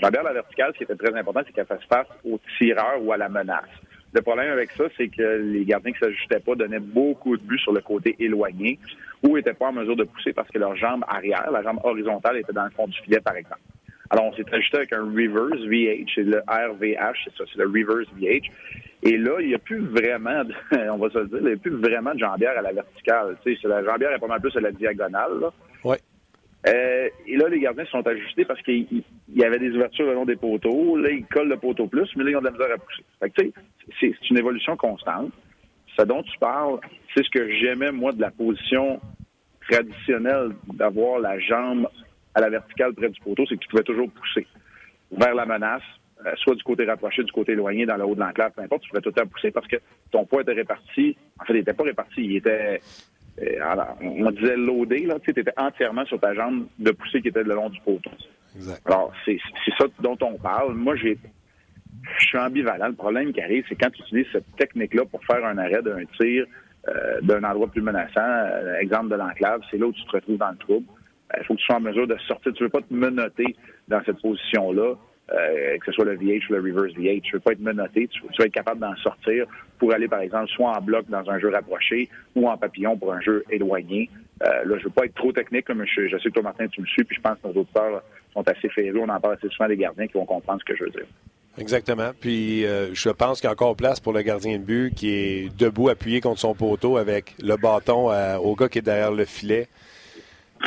[0.00, 2.38] La jambière à la verticale, ce qui était très important, c'est qu'elle fasse face au
[2.58, 3.64] tireur ou à la menace.
[4.12, 7.58] Le problème avec ça, c'est que les gardiens qui s'ajustaient pas donnaient beaucoup de buts
[7.58, 8.78] sur le côté éloigné
[9.24, 12.36] ou n'étaient pas en mesure de pousser parce que leur jambe arrière, la jambe horizontale,
[12.36, 13.60] était dans le fond du filet, par exemple.
[14.10, 17.66] Alors, on s'est ajusté avec un reverse VH, c'est le RVH, c'est ça, c'est le
[17.66, 18.50] reverse VH.
[19.02, 20.54] Et là, il n'y a plus vraiment, de,
[20.90, 23.36] on va se le dire, il n'y a plus vraiment de jambière à la verticale.
[23.44, 25.40] Tu sais, la jambière est pas mal plus à la diagonale.
[25.40, 25.52] Là.
[25.84, 25.98] Ouais.
[26.66, 29.02] Euh, et là, les gardiens se sont ajustés parce qu'il
[29.34, 30.96] y avait des ouvertures le long des poteaux.
[30.96, 33.04] Là, ils collent le poteau plus, mais là, ils ont de la misère à pousser.
[33.20, 33.52] Fait que, tu
[34.00, 35.32] sais, c'est une évolution constante.
[35.96, 36.80] Ce dont tu parles,
[37.14, 39.00] c'est ce que j'aimais, moi, de la position
[39.68, 41.88] traditionnelle d'avoir la jambe
[42.34, 44.46] à la verticale près du poteau, c'est que tu pouvais toujours pousser
[45.12, 45.82] vers la menace,
[46.26, 48.82] euh, soit du côté rapproché, du côté éloigné, dans le haut de l'enclave, peu importe,
[48.82, 49.76] tu pouvais tout le temps pousser parce que
[50.10, 51.16] ton poids était réparti.
[51.40, 52.80] En fait, il n'était pas réparti, il était
[53.42, 57.42] euh, on disait loadé, là, tu étais entièrement sur ta jambe de poussée qui était
[57.42, 58.10] le long du poteau.
[58.84, 59.38] Alors, c'est
[59.76, 60.74] ça dont on parle.
[60.74, 61.18] Moi, j'ai
[62.18, 62.88] je suis ambivalent.
[62.88, 66.04] Le problème qui arrive, c'est quand tu utilises cette technique-là pour faire un arrêt d'un
[66.18, 66.46] tir
[66.86, 70.36] euh, d'un endroit plus menaçant, euh, exemple de l'enclave, c'est là où tu te retrouves
[70.36, 70.86] dans le trouble.
[71.38, 72.52] Il faut que tu sois en mesure de sortir.
[72.52, 73.56] Tu ne veux pas te menotter
[73.88, 74.94] dans cette position-là.
[75.32, 77.22] Euh, que ce soit le VH ou le reverse VH.
[77.22, 79.46] Tu veux pas être menotté, tu, tu veux être capable d'en sortir
[79.78, 83.10] pour aller, par exemple, soit en bloc dans un jeu rapproché ou en papillon pour
[83.10, 84.10] un jeu éloigné.
[84.42, 86.82] Euh, là, je veux pas être trop technique, mais je, sais que toi, Martin, tu
[86.82, 88.02] me suis, puis je pense que nos auditeurs
[88.34, 89.00] sont assez férus.
[89.02, 91.06] On en parle assez souvent des gardiens qui vont comprendre ce que je veux dire.
[91.56, 92.10] Exactement.
[92.20, 95.08] Puis euh, je pense qu'il y a encore place pour le gardien de but qui
[95.08, 99.24] est debout, appuyé contre son poteau avec le bâton au gars qui est derrière le
[99.24, 99.68] filet.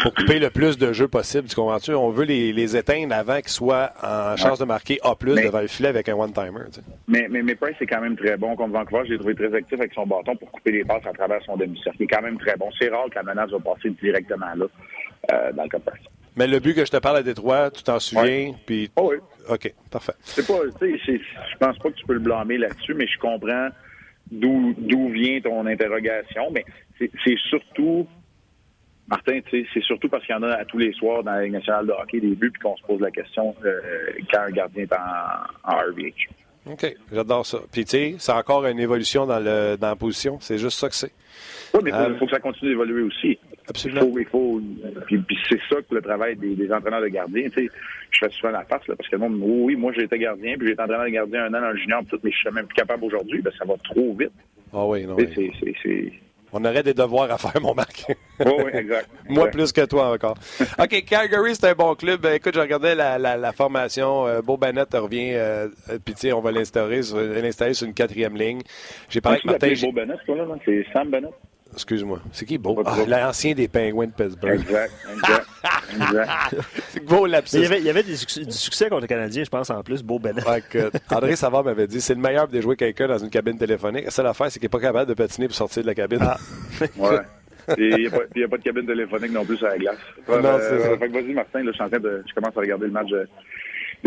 [0.03, 1.93] Pour couper le plus de jeux possible, tu comprends-tu?
[1.93, 5.67] On veut les, les éteindre avant qu'ils soient en chance de marquer A+, devant le
[5.67, 6.65] filet avec un one-timer.
[7.07, 9.03] Mais, mais, mais Price est quand même très bon contre Vancouver.
[9.05, 11.57] Je l'ai trouvé très actif avec son bâton pour couper les passes à travers son
[11.57, 11.97] demi-cercle.
[11.99, 12.69] Il est quand même très bon.
[12.79, 14.65] C'est rare que la menace va passer directement là,
[15.31, 16.05] euh, dans le cas de Price.
[16.35, 18.53] Mais le but que je te parle à Détroit, tu t'en souviens?
[18.65, 18.91] Puis...
[18.95, 19.17] Oh oui.
[19.49, 20.13] OK, parfait.
[20.21, 23.69] C'est pas, je pense pas que tu peux le blâmer là-dessus, mais je comprends
[24.29, 26.51] d'où vient ton interrogation.
[26.51, 26.63] Mais
[26.99, 28.07] c'est surtout
[29.07, 31.53] Martin, c'est surtout parce qu'il y en a à tous les soirs dans la Ligue
[31.53, 33.79] nationale de hockey des buts, puis qu'on se pose la question euh,
[34.31, 36.27] quand un gardien est en, en RVH.
[36.71, 37.59] OK, j'adore ça.
[37.71, 40.37] Puis, tu sais, c'est encore une évolution dans, le, dans la position.
[40.41, 41.11] C'est juste ça que c'est.
[41.73, 43.39] Oui, mais il faut, euh, que ça continue d'évoluer aussi.
[43.69, 44.01] Absolument.
[44.17, 44.61] Il faut,
[45.05, 47.49] puis, c'est ça que le travail des, entraîneurs de gardien.
[47.49, 47.69] Tu sais,
[48.11, 50.55] je fais souvent la face, là, parce que le monde, oui, moi, j'ai été gardien,
[50.57, 52.51] puis j'ai été entraîneur de gardien un an dans le junior, tout, mais je suis
[52.51, 53.41] même plus capable aujourd'hui.
[53.41, 54.31] Ben, ça va trop vite.
[54.73, 55.15] Ah oui, non.
[55.17, 56.11] C'est
[56.57, 58.05] on aurait des devoirs à faire, mon Marc.
[58.39, 59.09] oui, oui, exact.
[59.29, 60.35] Moi, plus que toi encore.
[60.79, 62.21] OK, Calgary, c'est un bon club.
[62.21, 64.27] Ben, écoute, je regardais la, la, formation.
[64.27, 65.33] Euh, Beau Bennett revient.
[65.33, 65.69] Euh,
[66.03, 68.61] Puis, on va l'installer sur, l'installer sur une quatrième ligne.
[69.09, 69.87] J'ai parlé avec Martin.
[69.87, 70.45] Beau Bennett, toi, là?
[70.65, 71.33] C'est Sam Bennett?
[71.77, 72.19] Excuse-moi.
[72.31, 72.81] C'est qui Beau?
[72.83, 74.59] Ah, l'ancien des Penguins de Pittsburgh.
[74.59, 75.47] Exact, exact.
[75.93, 76.55] exact.
[76.89, 77.57] c'est beau lapsus.
[77.57, 80.01] Il y avait, il y avait du succès contre les Canadiens, je pense, en plus.
[80.01, 80.43] Beau Bennett.
[81.11, 84.05] André Savard m'avait dit c'est le meilleur de jouer quelqu'un dans une cabine téléphonique.
[84.05, 86.19] La seule affaire, c'est qu'il n'est pas capable de patiner pour sortir de la cabine.
[86.21, 86.37] Ah.
[86.97, 87.19] ouais.
[87.77, 89.97] Et il n'y a, pas de cabine téléphonique non plus à la glace.
[90.27, 90.97] non, euh, ça.
[90.97, 92.91] Fait que vas-y, Martin, là, je, suis en train de, je commence à regarder le
[92.91, 93.09] match.
[93.09, 93.27] De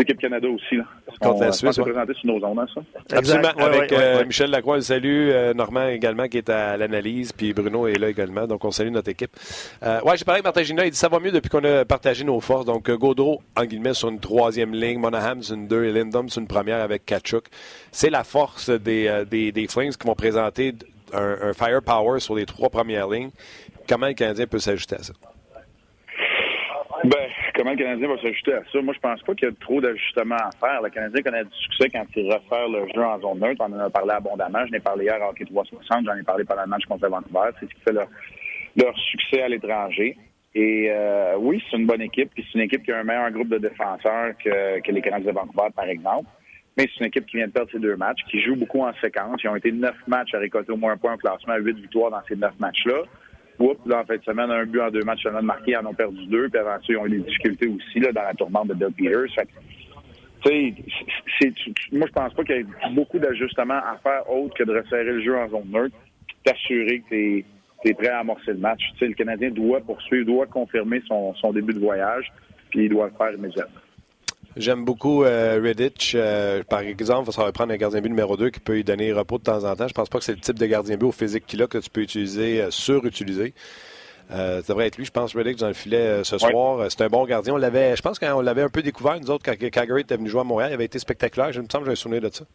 [0.01, 0.75] l'équipe Canada aussi.
[0.75, 0.83] Là.
[1.21, 1.77] Contre la Suisse.
[1.77, 3.17] On présenté sur nos ondes, hein, ça.
[3.17, 3.49] Absolument.
[3.57, 5.29] avec euh, Michel Lacroix, le salue.
[5.29, 7.31] Euh, Normand également qui est à l'analyse.
[7.31, 8.47] Puis Bruno est là également.
[8.47, 9.31] Donc, on salue notre équipe.
[9.83, 10.85] Euh, ouais, j'ai parlé avec Martin Gina.
[10.85, 12.65] Il dit ça va mieux depuis qu'on a partagé nos forces.
[12.65, 14.99] Donc, Gaudreau, en guillemets, sur une troisième ligne.
[14.99, 15.85] Monahan sur une deux.
[15.85, 17.45] Et Lindom sur une première avec Kachuk.
[17.91, 20.73] C'est la force des, des, des Flames qui vont présenter
[21.13, 23.31] un, un firepower sur les trois premières lignes.
[23.87, 25.13] Comment le Canadien peut s'ajuster à ça?
[27.03, 28.81] Ben, comment le Canadien va s'ajuster à ça?
[28.81, 30.81] Moi, je pense pas qu'il y a trop d'ajustements à faire.
[30.83, 33.63] Le Canadien connaît du succès quand il refaire le jeu en zone neutre.
[33.67, 34.65] On en a parlé abondamment.
[34.67, 36.05] Je n'ai parlé hier à Hockey 360.
[36.05, 37.49] J'en ai parlé pendant le match contre Vancouver.
[37.59, 38.07] C'est ce qui fait leur,
[38.75, 40.15] leur succès à l'étranger.
[40.53, 42.29] Et euh, oui, c'est une bonne équipe.
[42.35, 45.31] Puis c'est une équipe qui a un meilleur groupe de défenseurs que, que les Canadiens
[45.31, 46.29] de Vancouver, par exemple.
[46.77, 48.93] Mais c'est une équipe qui vient de perdre ses deux matchs, qui joue beaucoup en
[49.01, 49.41] séquence.
[49.43, 52.11] Ils ont été neuf matchs à récolter au moins un point au classement, huit victoires
[52.11, 53.03] dans ces neuf matchs-là.
[53.61, 56.25] En fin de semaine, un but en deux matchs semaine marqué, ils en ont perdu
[56.25, 58.73] deux, puis avant ça, ils ont eu des difficultés aussi là, dans la tourmente de
[58.73, 59.45] Bill Peters.
[61.91, 65.03] Moi, je pense pas qu'il y ait beaucoup d'ajustements à faire autre que de resserrer
[65.03, 65.95] le jeu en zone neutre,
[66.43, 67.45] t'assurer que tu
[67.85, 68.81] es, prêt à amorcer le match.
[68.99, 72.31] le Canadien doit poursuivre, doit confirmer son début de voyage,
[72.71, 73.81] puis il doit le faire immédiatement.
[74.57, 76.13] J'aime beaucoup euh, Redditch.
[76.15, 79.13] Euh, par exemple, ça va prendre un gardien but numéro 2 qui peut lui donner
[79.13, 79.87] repos de temps en temps.
[79.87, 81.77] Je pense pas que c'est le type de gardien but au physique qu'il a que
[81.77, 83.53] tu peux utiliser, euh, surutiliser.
[84.29, 86.85] ça devrait être lui, je pense, Redditch dans le filet ce soir.
[86.89, 87.53] C'est un bon gardien.
[87.53, 90.29] On l'avait, je pense qu'on l'avait un peu découvert, nous autres, quand Calgary était venu
[90.29, 90.71] jouer à Montréal.
[90.71, 91.51] Il avait été spectaculaire.
[91.53, 92.45] Je me semble que j'ai un souvenir de ça.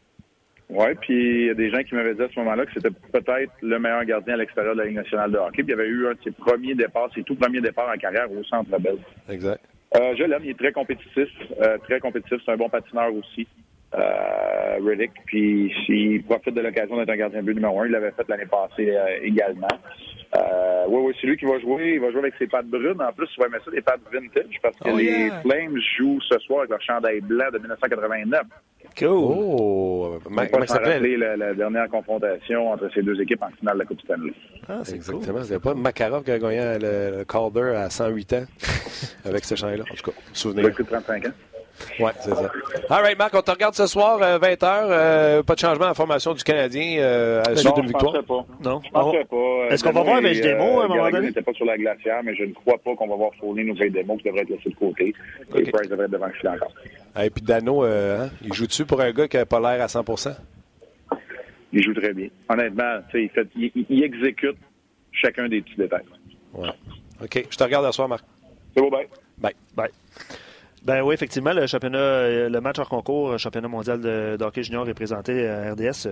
[0.69, 2.91] Oui, puis il y a des gens qui m'avaient dit à ce moment-là que c'était
[2.91, 5.63] peut-être le meilleur gardien à l'extérieur de la Ligue nationale de hockey.
[5.63, 7.97] Puis il y avait eu un de ses premiers départs, ses tout premiers départs en
[7.97, 8.99] carrière au Centre Bell.
[9.31, 9.61] Exact.
[9.97, 11.29] Euh, je l'aime, il est très compétitif,
[11.63, 13.47] euh, très compétitif, c'est un bon patineur aussi.
[13.97, 17.93] Euh, Riddick, puis s'il profite de l'occasion d'être un gardien de but numéro un, il
[17.93, 19.69] l'avait fait l'année passée euh, également.
[20.37, 21.95] Euh, oui, oui, c'est lui qui va jouer.
[21.95, 23.01] Il va jouer avec ses pattes brunes.
[23.01, 26.21] En plus, tu vas mettre ça des pattes vintage parce que oh, les Flames jouent
[26.29, 28.43] ce soir avec leur chandail blanc de 1989.
[28.99, 29.09] Cool.
[29.09, 31.19] Oh, comment ça s'appelle?
[31.19, 34.33] La, la dernière confrontation entre ces deux équipes en finale de la Coupe Stanley.
[34.69, 35.43] Ah, c'est exactement.
[35.43, 38.45] C'était pas Makarov qui a gagné le, Calder à 108 ans
[39.25, 39.85] avec ce chandail-là.
[39.91, 40.65] En tout cas, souvenir.
[40.65, 41.31] Il a 35 ans.
[42.01, 42.51] Oui, c'est ça.
[42.91, 44.65] All right, Marc, on te regarde ce soir, 20h.
[44.65, 48.13] Euh, euh, pas de changement en formation du Canadien euh, à la suite d'une victoire?
[48.25, 48.47] Pas.
[48.65, 49.69] Non, je pensais pas.
[49.71, 51.29] Est-ce qu'on va voir avec démo à un moment donné?
[51.29, 53.75] n'était pas sur la glacière, mais je ne crois pas qu'on va voir Foley ou
[53.75, 55.15] démo qui devrait être laissé de côté.
[55.55, 56.73] Et Price devrait être devant le filet encore.
[57.23, 59.87] Et puis Dano, hein, il joue dessus pour un gars qui n'a pas l'air à
[59.87, 60.37] 100%
[61.73, 62.29] Il joue très bien.
[62.49, 64.57] Honnêtement, il, fait, il, exécute
[65.13, 66.05] chacun des petits détails.
[66.55, 66.69] Ouais.
[67.23, 67.47] OK.
[67.51, 68.25] Je te regarde ce soir, Marc.
[68.75, 69.09] C'est beau, bye.
[69.39, 69.55] Bye.
[69.75, 69.91] Bye.
[70.87, 74.89] Ben oui, effectivement, le championnat, euh, le match hors concours, championnat mondial de, hockey junior
[74.89, 76.07] est présenté à RDS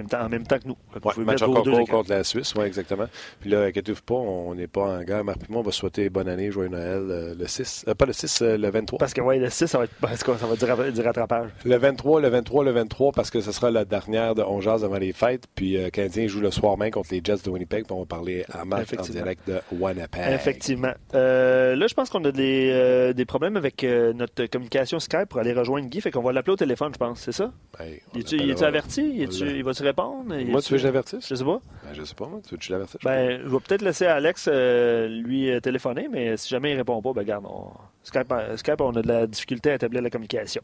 [0.00, 0.76] euh, en même temps que nous.
[0.94, 3.06] Ouais, match en concours contre la Suisse, oui, exactement.
[3.40, 5.24] Puis là, inquiétez-vous pas, on n'est pas en guerre.
[5.24, 7.86] Marc moi, on va souhaiter bonne année, joyeux Noël euh, le 6.
[7.96, 8.98] pas le 6, le 23.
[8.98, 11.50] Parce que oui, le 6, ça va, être, parce que ça va dire du rattrapage.
[11.64, 14.84] Le 23, le 23, le 23, parce que ce sera la dernière de 11 jours
[14.84, 15.44] avant les fêtes.
[15.54, 17.84] Puis euh, Canadien joue le soir même contre les Jets de Winnipeg.
[17.84, 20.32] Puis on va parler à Marc en direct de Winnipeg.
[20.32, 20.92] Effectivement.
[21.14, 25.52] Euh, là, je pense qu'on a des, des problèmes avec notre communication Skype pour aller
[25.52, 26.00] rejoindre Guy.
[26.00, 27.20] Fait qu'on va l'appeler au téléphone, je pense.
[27.20, 27.52] C'est ça?
[27.78, 29.12] Ben, il est-tu averti?
[29.16, 30.24] Il, va-tu répondre?
[30.24, 31.28] Moi, tu veux que j'avertisse?
[31.28, 31.60] Je sais pas.
[31.84, 32.40] Ben, je sais pas, moi.
[32.44, 33.00] Tu veux que je l'avertisse?
[33.04, 37.00] Ben, je vais peut-être laisser Alex euh, lui euh, téléphoner, mais si jamais il répond
[37.02, 37.70] pas, ben, regarde, on...
[38.02, 40.62] Skype, Skype, on a de la difficulté à établir la communication.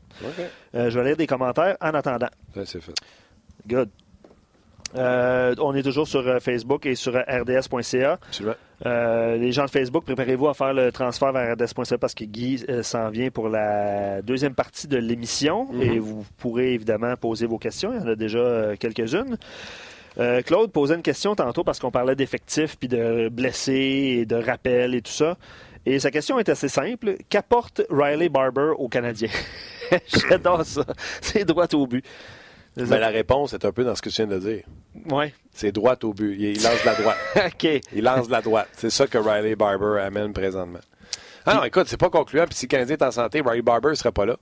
[0.72, 2.30] Je vais lire des commentaires en attendant.
[2.64, 2.94] c'est fait.
[3.66, 3.90] Good.
[4.96, 8.18] Euh, on est toujours sur euh, Facebook et sur euh, rds.ca.
[8.86, 12.64] Euh, les gens de Facebook, préparez-vous à faire le transfert vers rds.ca parce que Guy
[12.82, 15.82] s'en vient pour la deuxième partie de l'émission mm-hmm.
[15.82, 17.92] et vous pourrez évidemment poser vos questions.
[17.92, 19.36] Il y en a déjà quelques-unes.
[20.46, 24.94] Claude posait une question tantôt parce qu'on parlait d'effectifs, puis de blessés et de rappels
[24.94, 25.36] et tout ça.
[25.86, 27.16] Et sa question est assez simple.
[27.28, 29.28] Qu'apporte Riley Barber aux Canadiens?
[30.06, 30.84] J'adore ça.
[31.20, 32.04] C'est droit au but.
[32.76, 34.64] Mais la réponse est un peu dans ce que tu viens de dire.
[35.10, 35.32] Oui.
[35.52, 36.36] C'est droite au but.
[36.38, 37.16] Il lance la droite.
[37.46, 37.80] OK.
[37.92, 38.68] Il lance la droite.
[38.72, 40.80] C'est ça que Riley Barber amène présentement.
[41.46, 42.46] Ah non, écoute, c'est pas concluant.
[42.46, 44.36] Puis si le Canadien est en santé, Riley Barber ne serait pas là.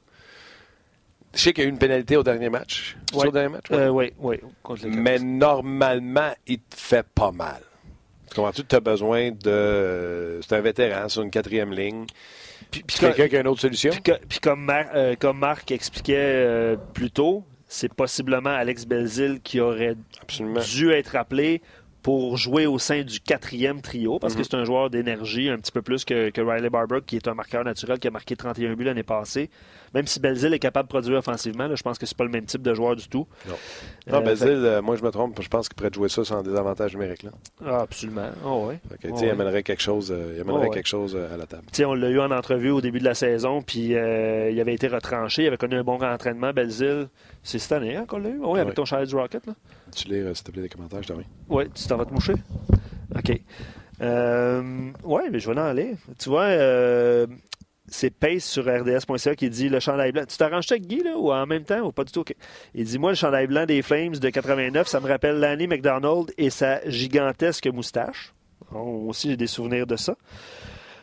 [1.35, 2.97] Je sais qu'il y a eu une pénalité au dernier match.
[3.15, 3.65] Oui, au dernier match?
[3.73, 4.39] Euh, oui, oui.
[4.85, 7.63] Mais normalement, il te fait pas mal.
[8.29, 8.65] Tu comprends-tu?
[8.65, 10.41] Tu as besoin de.
[10.43, 12.07] C'est un vétéran sur une quatrième ligne.
[12.71, 13.93] Puis, quelqu'un qui a une autre solution?
[14.29, 19.97] Puis, comme, euh, comme, Marc expliquait euh, plus tôt, c'est possiblement Alex Belzil qui aurait
[20.75, 21.63] dû être appelé
[22.03, 24.45] pour jouer au sein du quatrième trio, parce que mhm.
[24.45, 27.65] c'est un joueur d'énergie un petit peu plus que, Riley Barber, qui est un marqueur
[27.65, 29.51] naturel qui a marqué 31 buts l'année passée.
[29.95, 32.45] Même si Belzil est capable de produire offensivement, je pense que c'est pas le même
[32.45, 33.27] type de joueur du tout.
[33.47, 33.55] Non,
[34.09, 36.43] non euh, Belzil, euh, moi je me trompe, je pense qu'il pourrait jouer ça sans
[36.43, 37.23] désavantage numérique.
[37.23, 37.31] Là.
[37.65, 38.31] Ah, absolument.
[38.45, 38.81] Oh, ouais.
[39.05, 41.65] Il amènerait quelque chose, euh, il amènerait quelque chose à la table.
[41.85, 45.45] on l'a eu en entrevue au début de la saison, puis il avait été retranché,
[45.45, 47.09] il avait connu un bon entraînement, Belzil.
[47.45, 48.39] C'est cette année hein, qu'on l'a eu?
[48.41, 49.47] oui, avec ton chalet du Rocket.
[49.47, 49.55] Là.
[49.95, 52.35] Tu lis, s'il te plaît, des commentaires, je t'en Oui, tu t'en vas te moucher?
[53.15, 53.41] OK.
[54.01, 55.95] Euh, oui, mais je vais en aller.
[56.19, 57.27] Tu vois, euh,
[57.87, 60.25] c'est Pace sur RDS.ca qui dit le chandail blanc.
[60.27, 62.25] Tu t'arranges avec Guy, là, ou en même temps, ou pas du tout?
[62.75, 66.33] Il dit Moi, le chandail blanc des Flames de 89, ça me rappelle Lanny McDonald
[66.39, 68.33] et sa gigantesque moustache.
[68.73, 70.17] Aussi, j'ai des souvenirs de ça.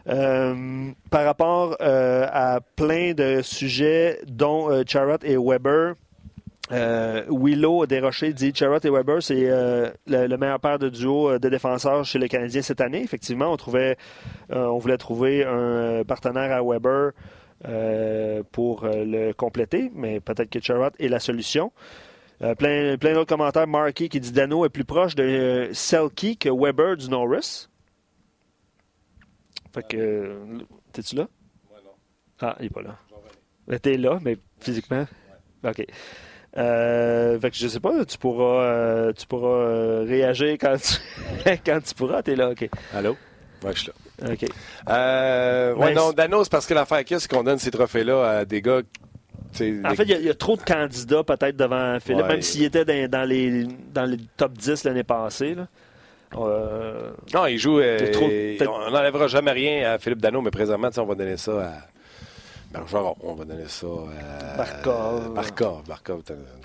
[0.08, 5.94] Euh, par rapport à plein de sujets, dont Charrot et Weber,
[6.72, 11.40] euh, Willow Desrochers dit Charrot et Weber, c'est euh, le, meilleur paire de duo euh,
[11.40, 13.02] de défenseurs chez les Canadiens cette année.
[13.02, 13.98] Effectivement, on trouvait,
[14.50, 17.12] on voulait trouver un partenaire à Weber
[18.52, 21.72] pour le compléter, mais peut-être que Charrot est la solution.
[22.40, 23.68] plein plein d'autres commentaires.
[23.68, 27.68] Marky qui dit Dano est plus proche de Selkie que Weber du Norris.
[29.74, 30.40] Fait que.
[30.94, 31.28] T'es-tu là?
[32.42, 32.98] Ah, il n'est pas là.
[33.80, 35.06] T'es là, mais physiquement?
[35.64, 35.86] OK.
[36.58, 40.96] Euh, fait que je sais pas, tu pourras, euh, tu pourras euh, réagir quand tu,
[41.66, 42.24] quand tu pourras.
[42.24, 42.70] T'es là, OK.
[42.94, 43.16] Allô?
[43.64, 44.32] Ouais, je suis là.
[44.32, 44.46] OK.
[44.90, 48.62] Euh, ouais, non, Dano, c'est parce que l'affaire c'est qu'on donne ces trophées-là à des
[48.62, 48.82] gars.
[49.84, 53.28] En fait, il y, a trop de candidats peut-être devant Philippe, même s'il était dans,
[53.28, 55.56] les, dans les top 10 l'année passée.
[55.56, 55.68] Là.
[56.36, 57.80] non, il joue.
[57.80, 61.99] on n'enlèvera jamais rien à Philippe Dano, mais présentement, on va donner ça à.
[62.72, 64.58] Bergeron, on va donner ça à.
[64.58, 65.34] Barkov.
[65.34, 65.84] Barkov.
[65.88, 66.24] Barkov.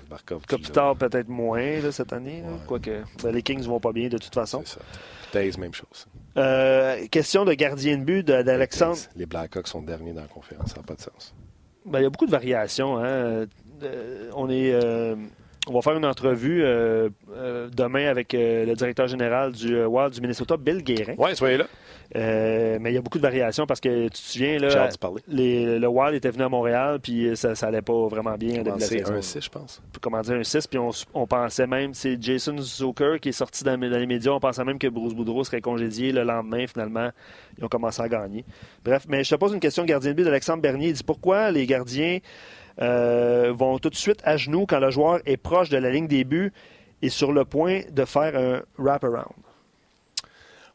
[0.09, 2.43] Barkov Kopitar, peut-être moins là, cette année.
[2.67, 4.61] Quoique ben, les Kings vont pas bien de toute façon.
[4.65, 4.81] C'est ça.
[5.31, 6.07] Taze, même chose.
[6.37, 8.97] Euh, question de gardien de but d'Alexandre.
[9.15, 10.69] Les Blackhawks sont derniers dans la conférence.
[10.69, 11.33] Ça n'a pas de sens.
[11.85, 12.97] Ben, il y a beaucoup de variations.
[12.97, 13.47] Hein.
[13.83, 14.73] Euh, on est.
[14.73, 15.15] Euh,
[15.67, 20.13] on va faire une entrevue euh, euh, demain avec euh, le directeur général du Wild
[20.13, 21.15] du Minnesota, Bill Guérin.
[21.17, 21.65] Oui, soyez là.
[22.13, 24.89] mais il y a beaucoup de variations parce que tu te souviens, là,
[25.27, 28.63] les, le Wild était venu à Montréal, puis ça, ça allait pas vraiment bien.
[28.79, 29.81] C'est un 6, je pense.
[30.01, 33.79] Comment dire, un 6, puis on, pensait même, c'est Jason Zucker qui est sorti dans,
[33.79, 37.09] les médias, on pensait même que Bruce Boudreau serait congédié le lendemain, finalement,
[37.57, 38.45] ils ont commencé à gagner.
[38.83, 40.89] Bref, mais je te pose une question, gardien de but d'Alexandre Bernier.
[40.89, 42.19] Il dit pourquoi les gardiens
[42.81, 46.07] euh, vont tout de suite à genoux quand le joueur est proche de la ligne
[46.07, 46.51] des buts
[47.01, 49.33] et sur le point de faire un wrap-around.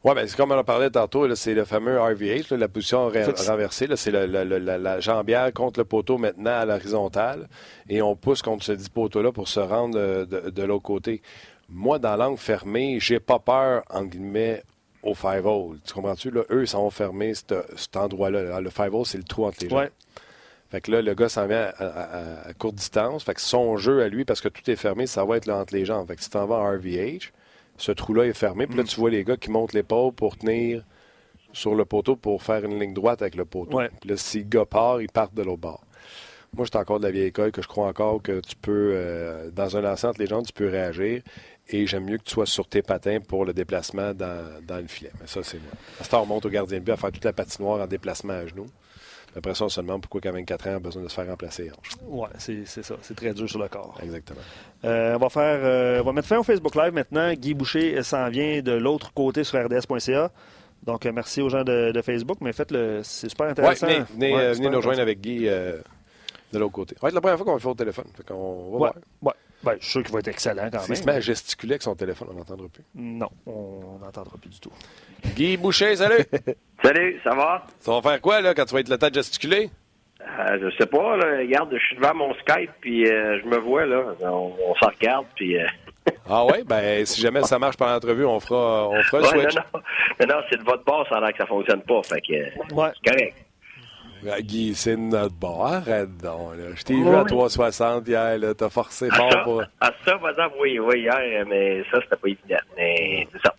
[0.03, 3.87] Oui, ben, c'est comme on en parlait tantôt, c'est le fameux RVH, la position renversée.
[3.95, 7.47] C'est la, jambière contre le poteau maintenant à l'horizontale
[7.87, 11.21] et on pousse contre ce dit poteau-là pour se rendre de, l'autre côté.
[11.69, 14.63] Moi, dans l'angle fermé, j'ai pas peur, en guillemets,
[15.03, 15.77] au five-hole.
[15.85, 16.31] Tu comprends-tu?
[16.31, 18.59] Là, eux, ils sont fermés cet, endroit-là.
[18.59, 19.87] Le five-hole, c'est le trou entre les jambes.
[20.71, 23.25] Fait que là, le gars s'en vient à, courte distance.
[23.25, 25.57] Fait que son jeu à lui, parce que tout est fermé, ça va être là
[25.57, 26.07] entre les jambes.
[26.07, 27.33] Fait que si tu en vas en RVH,
[27.77, 28.67] ce trou-là est fermé.
[28.67, 28.87] Puis là, mm.
[28.87, 30.83] tu vois les gars qui montent l'épaule pour tenir
[31.53, 33.81] sur le poteau pour faire une ligne droite avec le poteau.
[33.99, 35.83] Puis là, si le gars part, ils partent de l'autre bord.
[36.53, 38.91] Moi, je suis encore de la vieille école que je crois encore que tu peux,
[38.93, 41.21] euh, dans un lancer entre les jambes, tu peux réagir.
[41.69, 45.11] Et j'aime mieux que tu sois sur tes patins pour le déplacement dans, le filet.
[45.21, 45.71] Mais ça, c'est moi.
[45.99, 48.33] À ce on monte au gardien de but à faire toute la patinoire en déplacement
[48.33, 48.67] à genoux.
[49.35, 51.27] Après ça, on se demande pourquoi qu'à 24 ans, on a besoin de se faire
[51.27, 51.71] remplacer.
[52.05, 52.95] Oui, c'est ça.
[53.01, 53.97] C'est très dur sur le corps.
[54.03, 54.41] Exactement.
[54.83, 57.31] Euh, on, va faire, euh, on va mettre fin au Facebook Live maintenant.
[57.33, 60.31] Guy Boucher s'en vient de l'autre côté sur rds.ca.
[60.83, 63.87] Donc, euh, merci aux gens de, Facebook, mais faites-le, c'est super intéressant.
[63.87, 66.95] Ouais, venez, venez, nous rejoindre avec Guy de l'autre côté.
[66.95, 68.05] Ça va être la première fois qu'on va le faire au téléphone.
[68.15, 69.35] Fait on va voir.
[69.63, 70.87] Ben, je suis sûr qu'il va être excellent quand même.
[70.87, 72.83] S'il se met à gesticuler avec son téléphone, on n'entendra plus.
[72.95, 74.71] Non, on n'entendra plus du tout.
[75.35, 76.25] Guy Boucher, salut!
[76.83, 77.65] salut, ça va?
[77.79, 79.69] Ça va faire quoi, là, quand tu vas être le temps de gesticuler?
[80.21, 81.37] Euh, je sais pas, là.
[81.39, 84.15] Regarde, je suis devant mon Skype, puis euh, je me vois, là.
[84.21, 85.57] On, on s'en regarde, puis...
[85.57, 85.67] Euh...
[86.29, 86.63] ah ouais?
[86.63, 89.55] Ben, si jamais ça marche pendant l'entrevue, on fera, on fera le switch.
[89.55, 89.81] Non,
[90.19, 92.73] non, non c'est de votre bord, ça a l'air que ça fonctionne pas, fait que...
[92.73, 92.89] Ouais.
[93.03, 93.35] C'est correct.
[94.23, 95.63] Guy, c'est notre bon.
[95.63, 96.55] Arrête donc.
[96.57, 96.75] Là.
[96.75, 98.37] Je t'ai vu à 3,60 hier.
[98.37, 98.53] Là.
[98.53, 99.63] T'as forcé fort ça, pour.
[99.79, 102.63] À ça, madame, oui, oui, hier, mais ça, c'était pas évident.
[102.77, 103.55] Mais c'est ça.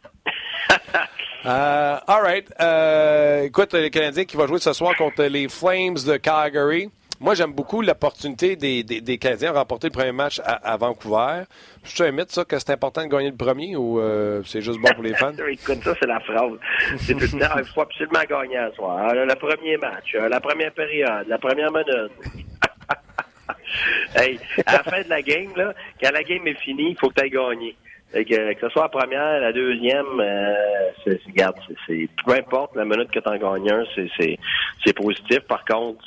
[1.45, 2.49] uh, all right.
[2.61, 6.91] Uh, écoute, le Canadien qui va jouer ce soir contre les Flames de Calgary.
[7.23, 11.45] Moi, j'aime beaucoup l'opportunité des, Canadiens de remporter le premier match à, Vancouver.
[11.85, 14.81] C'est un mythe, ça, que c'est important de gagner le premier ou euh, c'est juste
[14.81, 15.33] bon pour les fans?
[15.37, 16.53] Ça, c'est la phrase.
[17.09, 19.15] Il faut absolument gagner à soir.
[19.15, 22.11] Le premier match, la première période, la première minute.
[24.67, 27.15] à la fin de la game, là, quand la game est finie, il faut que
[27.15, 27.75] tu ailles
[28.13, 30.55] Que, que, ce soit la première, la deuxième, euh,
[31.03, 34.39] c'est, regarde, c'est, peu importe la minute que tu en gagnes un, c'est,
[34.85, 35.41] c'est, positif.
[35.49, 36.05] Par contre,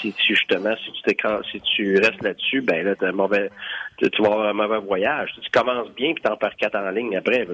[0.00, 1.14] si tu justement, si tu
[1.50, 3.50] si tu restes là-dessus, ben là, t'as mauvais,
[3.98, 5.30] tu, vas avoir un mauvais voyage.
[5.42, 7.46] Tu commences bien puis t'en perds quatre en ligne après.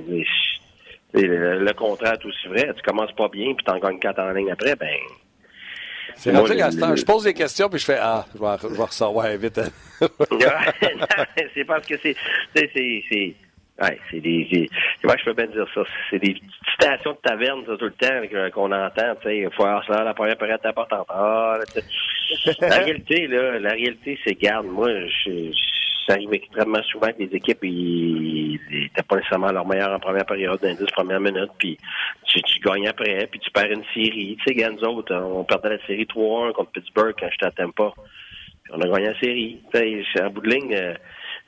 [1.13, 2.73] Le, contraire est aussi vrai.
[2.77, 4.97] Tu commences pas bien puis t'en gagnes quatre en ligne après, ben.
[6.15, 8.85] C'est rendu temps, je pose des questions puis je fais Ah, je vais, je vais
[8.85, 9.61] recevoir vite.
[11.55, 12.15] c'est parce que c'est
[13.81, 14.69] Ouais, c'est des,
[15.01, 15.83] comment je peux bien dire ça?
[16.11, 16.35] C'est des
[16.73, 20.37] citations de taverne, ça, tout le temps, qu'on entend, tu sais, avoir ça, la première
[20.37, 21.07] période importante.
[21.09, 21.59] Ah,
[22.61, 25.53] la réalité, là, la réalité, c'est, garde, moi, je,
[26.09, 30.27] ça arrive extrêmement souvent que les équipes, ils n'étaient pas nécessairement leur meilleur en première
[30.27, 31.79] période, dans les 10 premières minutes, puis
[32.25, 34.39] tu, tu gagnes après, puis tu perds une série.
[34.45, 37.93] Tu sais, nous autres, on perdait la série 3-1 contre Pittsburgh quand j'étais à Tampa.
[38.65, 39.61] Puis on a gagné la série.
[39.73, 40.95] Tu sais, en bout de ligne, euh,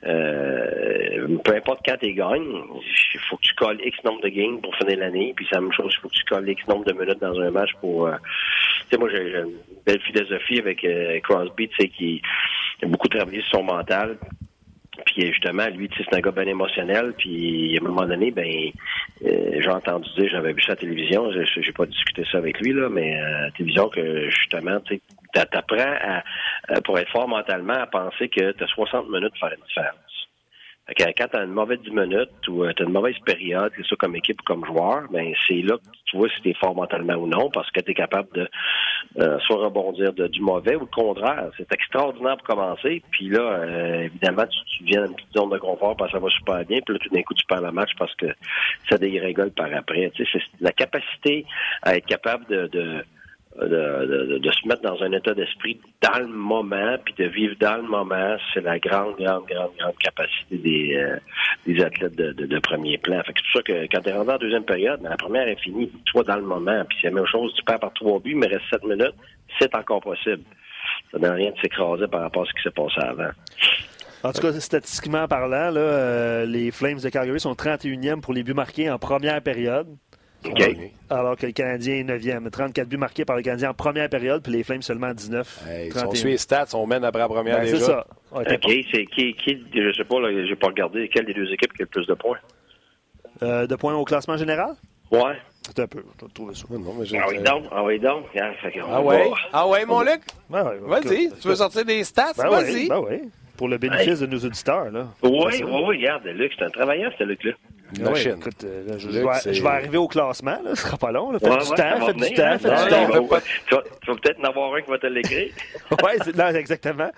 [0.03, 2.63] euh, peu importe quand tu gagnes,
[3.13, 5.33] il faut que tu colles X nombre de games pour finir l'année.
[5.35, 7.39] Puis c'est la même chose, il faut que tu colles X nombre de minutes dans
[7.39, 8.07] un match pour.
[8.07, 8.15] Euh,
[8.81, 9.53] tu sais, moi j'ai une
[9.85, 12.21] belle philosophie avec euh, Crosby, tu sais, qui
[12.83, 14.17] a beaucoup travaillé sur son mental.
[15.05, 17.13] Puis justement, lui, c'est un gars bien émotionnel.
[17.17, 18.71] Puis à un moment donné, ben,
[19.21, 22.73] j'ai entendu dire, j'avais vu ça à la télévision, j'ai pas discuté ça avec lui
[22.73, 25.01] là, mais à la télévision que justement, tu
[25.33, 26.23] t'apprends à,
[26.81, 31.15] pour être fort mentalement à penser que tu as 60 minutes pour faire une différence.
[31.17, 33.83] quand tu as une mauvaise 10 minutes ou euh, tu as une mauvaise période, que
[33.83, 36.53] soit comme équipe ou comme joueur, ben c'est là que tu vois si tu es
[36.53, 38.49] fort mentalement ou non, parce que tu es capable de
[39.19, 41.49] euh, soit rebondir de, du mauvais ou le contraire.
[41.57, 43.01] C'est extraordinaire pour commencer.
[43.11, 46.23] Puis là, euh, évidemment, tu, tu viens une petite zone de confort parce que ça
[46.23, 46.79] va super bien.
[46.85, 48.27] Puis là, tout d'un coup, tu perds le match parce que
[48.89, 50.11] ça dégringole par après.
[50.15, 51.45] Tu sais, c'est la capacité
[51.83, 53.03] à être capable de de,
[53.59, 57.83] de, se mettre dans un état d'esprit dans le moment, puis de vivre dans le
[57.83, 61.17] moment, c'est la grande, grande, grande, grande capacité des, euh,
[61.65, 63.21] des athlètes de, premier plan.
[63.23, 65.47] Fait que c'est pour ça que quand tu es rendu en deuxième période, la première
[65.47, 67.93] est finie, tu vas dans le moment, puis c'est la même chose, tu perds par
[67.93, 69.15] trois buts, mais reste sept minutes,
[69.59, 70.43] c'est encore possible.
[71.11, 73.31] Ça n'a rien de s'écraser par rapport à ce qui s'est passé avant.
[74.23, 78.43] En tout cas, statistiquement parlant, là, euh, les Flames de Calgary sont 31e pour les
[78.43, 79.87] buts marqués en première période.
[81.09, 82.49] Alors que le Canadien est 9e.
[82.49, 85.67] 34 buts marqués par le Canadien en première période, puis les Flames seulement 19.
[85.67, 87.77] Hey, si on suit les stats, on mène après la première ben, déjà.
[87.77, 88.07] C'est ça.
[88.31, 88.45] OK,
[88.91, 91.85] c'est qui, qui, je sais pas, j'ai pas regardé, quelle des deux équipes qui a
[91.85, 92.39] le plus de points?
[93.43, 94.75] Euh, de points au classement général?
[95.11, 95.35] Ouais.
[95.63, 96.65] C'est un peu, je vais trouver ça.
[96.69, 98.25] Non, mais ah oui, donc, ah oui, donc.
[98.89, 100.21] Ah, ouais, ah ouais, mon Luc?
[100.49, 102.33] Ben Vas-y, tu veux sortir des stats?
[102.37, 102.87] Ben Vas-y.
[102.87, 104.89] Ben oui, pour le bénéfice de nos auditeurs.
[104.89, 105.07] Là.
[105.21, 107.51] Oui, oui, oui, regarde, Luc, c'est un travailleur, ce Luc-là.
[107.99, 111.31] Oui, écoute, euh, je, vais, arriver au classement, là, ce sera pas long.
[111.31, 111.39] Là.
[111.39, 113.39] Faites du temps, faites du temps, faites du temps.
[113.67, 115.51] Tu vas, peut-être en avoir un qui va te l'écrire.
[115.91, 117.11] oui, exactement.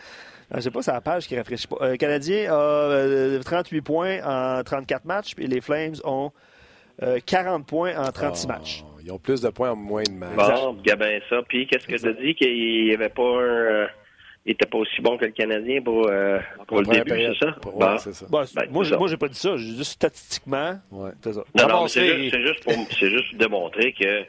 [0.51, 1.77] Je ne sais pas, c'est la page qui rafraîchit pas.
[1.81, 6.31] Le euh, Canadien a 38 euh, points en 34 matchs, et les Flames ont
[7.25, 8.83] 40 points en 36 matchs.
[9.03, 10.35] Ils ont plus de points en moins de matchs.
[10.35, 11.41] Bon, Gabin ça.
[11.47, 12.35] Puis, qu'est-ce que tu as dit?
[12.35, 13.87] Qu'il n'y avait pas un
[14.45, 17.55] n'était pas aussi bon que le Canadien pour, euh, pour le début, c'est ça?
[17.65, 18.25] Ouais, c'est ça.
[18.29, 19.55] Ben, moi, moi, j'ai pas dit ça.
[19.57, 20.79] J'ai dit statistiquement.
[20.91, 21.11] Ouais.
[21.21, 21.43] C'est ça.
[21.55, 24.23] Non, non, c'est juste, juste, pour c'est juste démontrer que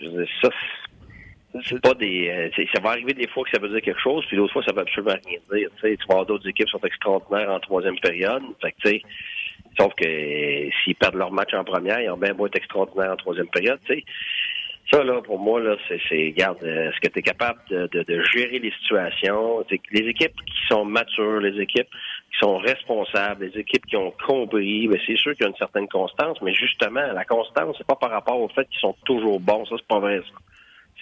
[0.00, 0.50] je ça,
[1.64, 2.28] c'est pas des.
[2.28, 4.64] Euh, ça va arriver des fois que ça veut dire quelque chose, puis d'autres fois,
[4.64, 5.70] ça veut absolument rien dire.
[5.80, 8.42] Tu vas avoir d'autres équipes qui sont extraordinaires en troisième période.
[8.60, 9.02] Fait que, tu sais,
[9.78, 13.16] sauf que s'ils perdent leur match en première, ils ont bien beau être extraordinaires en
[13.16, 13.78] troisième période.
[13.86, 14.04] Tu sais
[14.92, 17.88] Ça, là, pour moi, là, c'est, c'est regarde, euh, est-ce que tu es capable de,
[17.88, 19.64] de, gérer les situations?
[19.90, 21.88] les équipes qui sont matures, les équipes
[22.30, 25.56] qui sont responsables, les équipes qui ont compris, ben, c'est sûr qu'il y a une
[25.56, 29.40] certaine constance, mais justement, la constance, c'est pas par rapport au fait qu'ils sont toujours
[29.40, 29.64] bons.
[29.66, 30.38] Ça, c'est pas vrai, ça.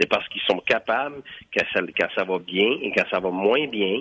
[0.01, 1.23] C'est parce qu'ils sont capables,
[1.55, 4.01] quand ça, quand ça va bien et quand ça va moins bien,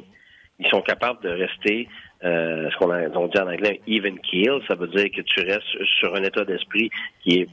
[0.60, 1.88] ils sont capables de rester
[2.24, 4.62] euh, ce qu'on on dit en anglais even keel.
[4.68, 6.90] Ça veut dire que tu restes sur un état d'esprit
[7.22, 7.50] qui est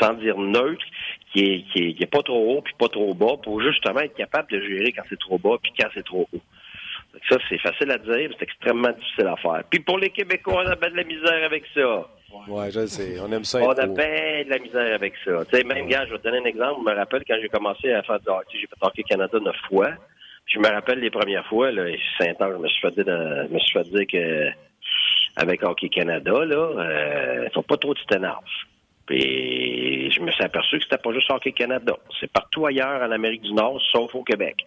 [0.00, 0.84] sans dire neutre,
[1.32, 4.50] qui est, qui est, pas trop haut puis pas trop bas pour justement être capable
[4.50, 6.40] de gérer quand c'est trop bas puis quand c'est trop haut.
[7.28, 9.62] ça, c'est facile à dire, c'est extrêmement difficile à faire.
[9.70, 12.08] Puis pour les Québécois, on a bien de la misère avec ça.
[12.46, 13.16] Oui, je sais.
[13.20, 13.60] On aime ça.
[13.60, 15.44] On a bien de la misère avec ça.
[15.46, 16.80] Tu sais, même, gars, je vais te donner un exemple.
[16.84, 19.56] Je me rappelle quand j'ai commencé à faire du hockey, j'ai fait hockey Canada neuf
[19.68, 19.90] fois.
[20.46, 21.84] Je me rappelle les premières fois, là,
[22.18, 24.50] Saint-Ange, je me suis fait dire, je me suis fait dire que
[25.36, 28.42] avec Hockey Canada, là, euh, faut pas trop de t'énerves.
[29.08, 31.96] Puis je me suis aperçu que c'était pas juste Hockey Canada.
[32.20, 34.66] C'est partout ailleurs en Amérique du Nord, sauf au Québec.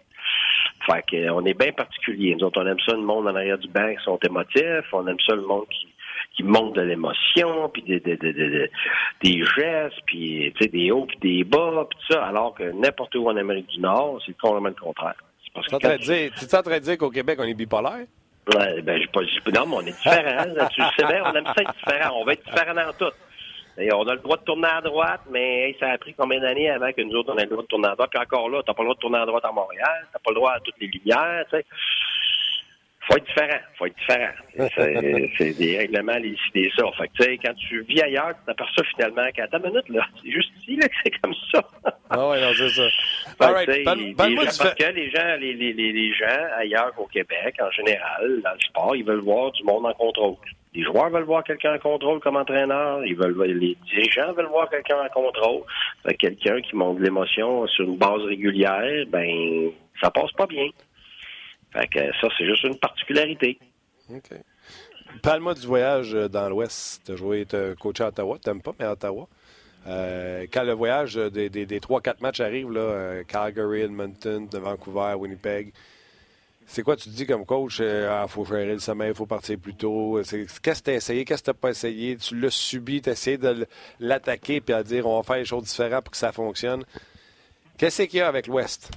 [0.84, 2.34] Fait qu'on est bien particulier.
[2.34, 4.92] Nous autres, on aime ça le monde en arrière du banc qui sont émotifs.
[4.92, 5.86] On aime ça le monde qui,
[6.34, 8.32] qui montre de l'émotion, puis des, des, des,
[9.22, 12.24] des, gestes, puis des hauts, puis des bas, puis tout ça.
[12.24, 15.14] Alors que n'importe où en Amérique du Nord, c'est complètement le contraire.
[15.54, 18.06] Tu es en train de dire, qu'au Québec, on est bipolaire?
[18.56, 19.20] Ouais, ben, je pas,
[19.52, 20.68] non, mais on est différent.
[20.74, 22.16] tu sais bien, on aime ça être différent.
[22.16, 23.14] On va être différent dans tout.
[23.78, 26.70] Et on a le droit de tourner à droite, mais ça a pris combien d'années
[26.70, 28.10] avant que nous autres, on ait le droit de tourner à droite?
[28.10, 30.30] Puis encore là, t'as pas le droit de tourner à droite à Montréal, t'as pas
[30.30, 31.64] le droit à toutes les lumières, tu sais.
[33.08, 35.28] Faut être différent, faut être différent.
[35.36, 36.84] C'est des règlements, les des ça.
[36.96, 40.06] Fait que, tu sais, quand tu vis ailleurs, tu t'aperçois finalement qu'à ta minute, là,
[40.22, 41.64] c'est juste ici, là, que c'est comme ça.
[42.10, 42.86] ah ouais, non, c'est ça.
[43.40, 43.86] All right.
[44.16, 48.60] parce que les gens, les, les, les gens ailleurs qu'au Québec, en général, dans le
[48.60, 50.36] sport, ils veulent voir du monde en contrôle.
[50.74, 53.04] Les joueurs veulent voir quelqu'un en contrôle comme entraîneur.
[53.04, 55.62] Ils veulent, les dirigeants veulent voir quelqu'un en contrôle.
[56.18, 59.70] Quelqu'un qui montre de l'émotion sur une base régulière, ben,
[60.00, 60.68] ça passe pas bien.
[61.72, 63.58] Fait que ça, c'est juste une particularité.
[64.10, 64.30] OK.
[65.22, 67.02] Parle-moi du voyage dans l'Ouest.
[67.04, 68.38] Tu as joué, tu coaché à Ottawa.
[68.42, 69.28] Tu pas, mais à Ottawa.
[69.86, 75.14] Euh, quand le voyage des, des, des 3-4 matchs arrive, là, euh, Calgary, Edmonton, Vancouver,
[75.18, 75.72] Winnipeg,
[76.72, 77.80] c'est quoi tu te dis comme coach?
[77.80, 80.18] Il euh, ah, faut gérer le sommeil, il faut partir plus tôt.
[80.22, 81.24] Qu'est-ce que tu as essayé?
[81.26, 82.16] Qu'est-ce que tu pas essayé?
[82.16, 83.66] Tu l'as subi, tu as essayé de
[84.00, 86.84] l'attaquer puis à dire on va faire les choses différentes pour que ça fonctionne.
[87.76, 88.90] Qu'est-ce qu'il y a avec l'Ouest?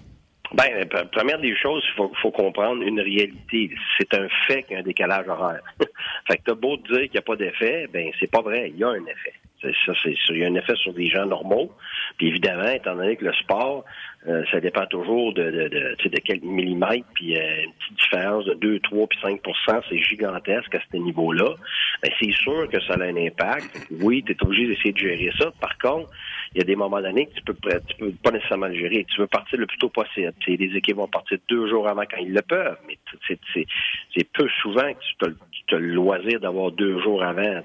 [0.54, 3.72] Ben, première des choses, il faut, comprendre une réalité.
[3.98, 5.62] C'est un fait qu'il y a un décalage horaire.
[6.28, 8.78] fait que t'as beau dire qu'il n'y a pas d'effet, ben c'est pas vrai, il
[8.78, 9.34] y a un effet.
[9.62, 11.72] Ça, il y a un effet sur des gens normaux.
[12.18, 13.84] Puis évidemment, étant donné que le sport,
[14.28, 18.46] euh, ça dépend toujours de, de, de, de quel millimètre, puis euh, une petite différence
[18.46, 21.54] de 2, 3, puis 5% c'est gigantesque à ce niveau-là.
[22.02, 23.88] Ben, c'est sûr que ça a un impact.
[24.02, 25.52] Oui, tu es obligé d'essayer de gérer ça.
[25.62, 26.10] Par contre,
[26.56, 27.56] il y a des moments donnés que tu peux,
[27.88, 29.06] tu peux pas nécessairement le gérer.
[29.14, 30.34] Tu veux partir le plus tôt possible.
[30.48, 32.98] Les équipes vont partir deux jours avant quand ils le peuvent, mais
[33.28, 35.34] c'est peu souvent que
[35.68, 37.62] tu as, le loisir d'avoir deux jours avant.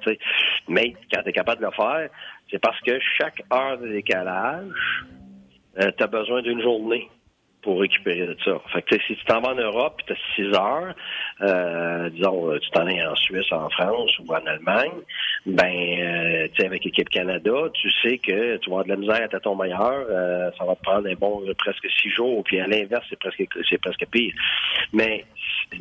[0.68, 2.11] Mais quand tu es capable de le faire,
[2.50, 5.04] c'est parce que chaque heure de décalage,
[5.79, 7.09] euh, tu as besoin d'une journée
[7.62, 8.59] pour récupérer de ça.
[8.73, 10.95] Fait que si tu t'en vas en Europe, tu as six heures,
[11.43, 14.93] euh, disons, euh, tu t'en es en Suisse, en France ou en Allemagne,
[15.47, 18.97] ben, euh, tu sais, avec l'équipe Canada, tu sais que tu vas avoir de la
[18.97, 22.61] misère à ton meilleur, euh, ça va te prendre un bon presque six jours, puis
[22.61, 24.33] à l'inverse, c'est presque c'est presque pire.
[24.93, 25.25] Mais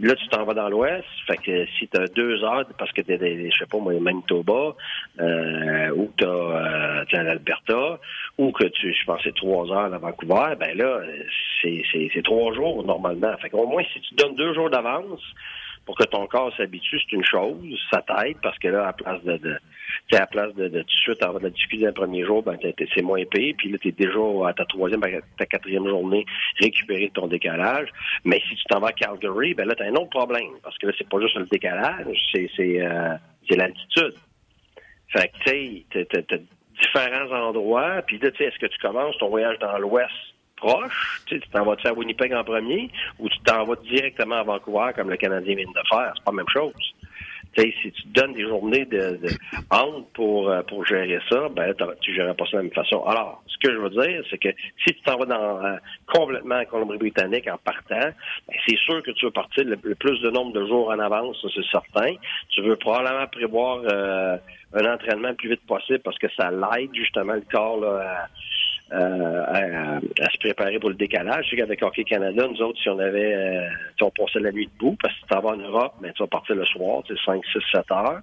[0.01, 3.01] là, tu t'en vas dans l'Ouest, fait que si tu as deux heures, parce que
[3.01, 3.17] t'es,
[3.51, 4.75] je sais pas moi, Manitoba,
[5.19, 7.99] euh, ou tu as en Alberta,
[8.37, 11.01] ou que tu, je pense, c'est trois heures à Vancouver, ben là,
[11.61, 13.35] c'est, c'est, c'est trois jours normalement.
[13.41, 15.21] Fait qu'au moins, si tu donnes deux jours d'avance,
[15.89, 17.57] pour que ton corps s'habitue, c'est une chose,
[17.91, 19.57] ça t'aide parce que là, à place de, de
[20.13, 22.43] à la place de, de tout de suite avoir de la difficulté le premier jour,
[22.43, 25.01] ben c'est moins pire, puis là, tu es déjà à ta troisième,
[25.35, 26.27] ta quatrième journée
[26.59, 27.89] récupérer ton décalage.
[28.23, 30.77] Mais si tu t'en vas à Calgary, ben là, tu as un autre problème, parce
[30.77, 33.15] que là, c'est pas juste le décalage, c'est c'est euh,
[33.49, 34.13] l'altitude.
[35.07, 36.37] Fait que tu sais, t'as
[36.83, 40.13] différents endroits, puis là, tu sais, est-ce que tu commences ton voyage dans l'ouest
[40.59, 44.91] proche, tu t'en vas-tu à Winnipeg en premier ou tu t'en vas directement à Vancouver
[44.95, 46.13] comme le Canadien vient de faire?
[46.15, 46.73] C'est pas la même chose.
[47.55, 49.29] sais, si tu te donnes des journées de, de
[49.71, 53.03] honte pour, euh, pour gérer ça, ben tu géreras pas ça de la même façon.
[53.05, 54.49] Alors, ce que je veux dire, c'est que
[54.85, 58.09] si tu t'en vas dans euh, complètement en Colombie-Britannique en partant,
[58.47, 61.37] ben, c'est sûr que tu veux partir le, plus de nombre de jours en avance,
[61.53, 62.13] c'est certain.
[62.49, 64.37] Tu veux probablement prévoir euh,
[64.73, 68.27] un entraînement le plus vite possible parce que ça l'aide justement le corps là,
[68.91, 69.99] euh, à,
[70.31, 71.45] se préparer pour le décalage.
[71.45, 73.67] Je sais qu'avec Hockey Canada, nous autres, si on avait, euh,
[74.01, 76.27] on passait la nuit debout, parce que si tu vas en Europe, mais tu vas
[76.27, 78.21] partir le soir, c'est 5, 6, 7 heures.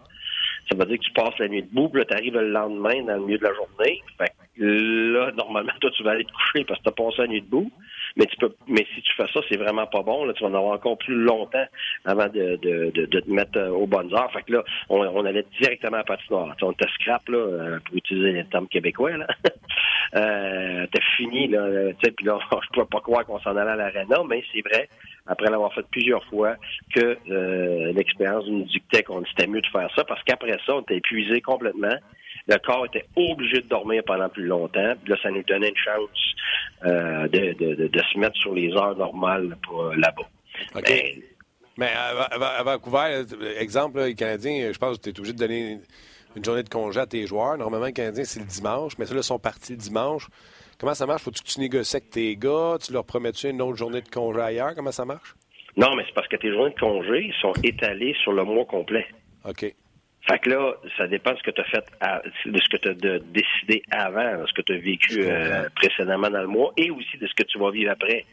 [0.71, 3.03] Ça veut dire que tu passes la nuit debout, puis là, tu arrives le lendemain
[3.05, 4.03] dans le milieu de la journée.
[4.19, 7.29] Fait là, normalement, toi, tu vas aller te coucher parce que tu as passé la
[7.29, 7.71] nuit debout.
[8.17, 10.25] Mais tu peux, mais si tu fais ça, c'est vraiment pas bon.
[10.25, 11.67] Là, tu vas en avoir encore plus longtemps
[12.07, 14.33] avant de, de, de, de te mettre euh, aux bonnes heures.
[14.33, 16.57] Fait que là, on, on allait directement à patinoire.
[16.63, 19.27] on était scrap, là, euh, pour utiliser les termes québécois, là.
[20.17, 21.93] euh, t'as fini, là.
[21.93, 24.63] Tu sais, puis là, je pouvais pas croire qu'on s'en allait à l'aréna, mais c'est
[24.63, 24.89] vrai,
[25.27, 26.57] après l'avoir fait plusieurs fois,
[26.95, 30.81] que euh, l'expérience nous dictait qu'on était mieux de faire ça, parce qu'après ça, on
[30.81, 31.97] était épuisé complètement
[32.49, 34.95] le corps était obligé de dormir pendant plus longtemps.
[35.07, 36.35] là, ça nous donnait une chance
[36.85, 40.29] euh, de, de, de, se mettre sur les heures normales pour euh, là-bas.
[40.75, 40.93] OK.
[41.79, 43.25] Mais, à, Vancouver,
[43.59, 45.79] exemple, les Canadiens, je pense que tu es obligé de donner
[46.35, 47.59] une journée de congé à tes joueurs.
[47.59, 50.29] Normalement, les Canadiens, c'est le dimanche, mais ça, là, sont partis le dimanche.
[50.79, 51.23] Comment ça marche?
[51.23, 52.77] Faut-tu que tu négocies avec tes gars?
[52.83, 54.75] Tu leur promets-tu une autre journée de congé ailleurs?
[54.75, 55.35] Comment ça marche?
[55.77, 59.07] Non, mais c'est parce que tes journées de congé sont étalées sur le mois complet.
[59.45, 59.75] OK.
[60.29, 61.85] Fait que là, ça dépend de ce que tu as fait,
[62.47, 66.31] de ce que tu as décidé avant, de ce que tu as vécu euh, précédemment
[66.31, 68.25] dans le mois, et aussi de ce que tu vas vivre après.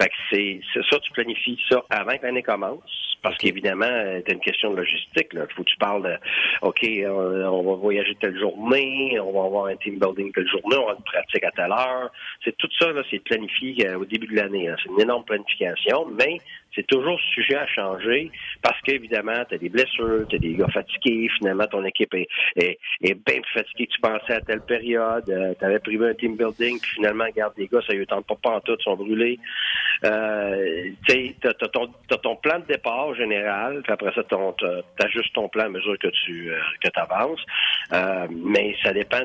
[0.00, 3.11] Fait que c'est ça, tu planifies ça avant que l'année commence.
[3.22, 3.86] Parce qu'évidemment,
[4.26, 5.32] c'est une question de logistique.
[5.32, 5.46] Là.
[5.48, 6.16] Il faut que tu parles de
[6.62, 10.86] OK, on, va voyager telle journée, on va avoir un team building telle journée, on
[10.86, 12.10] va une pratique à telle heure.
[12.44, 14.68] C'est tout ça, là, c'est planifié euh, au début de l'année.
[14.82, 16.38] C'est une énorme planification, mais
[16.74, 18.30] c'est toujours sujet à changer
[18.62, 22.28] parce qu'évidemment, tu as des blessures, tu as des gars fatigués, finalement, ton équipe est,
[22.56, 26.14] est, bien plus fatiguée que tu pensais à telle période, euh, tu avais prévu un
[26.14, 28.82] team building, puis finalement, garde des gars, ça ne tente pas, pas en tout, ils
[28.82, 29.38] sont brûlés.
[30.04, 31.88] Euh, tu as, ton,
[32.22, 36.08] ton plan de départ général, puis après ça, tu ajustes ton plan à mesure que
[36.08, 37.44] tu euh, que avances.
[37.92, 39.22] Euh, mais ça dépend,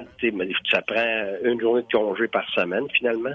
[0.72, 3.34] ça prend une journée de congé par semaine, finalement.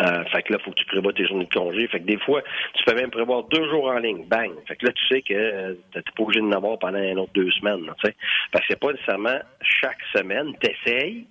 [0.00, 1.86] Euh, fait que là, faut que tu prévois tes journées de congé.
[1.88, 2.42] Fait que des fois,
[2.74, 4.24] tu peux même prévoir deux jours en ligne.
[4.26, 4.52] Bang!
[4.66, 7.18] Fait que là, tu sais que euh, tu n'es pas obligé d'en avoir pendant une
[7.18, 7.84] autre deux semaines.
[8.02, 8.14] Sais.
[8.50, 10.54] Parce que c'est pas nécessairement chaque semaine.
[10.58, 11.26] T'essayes,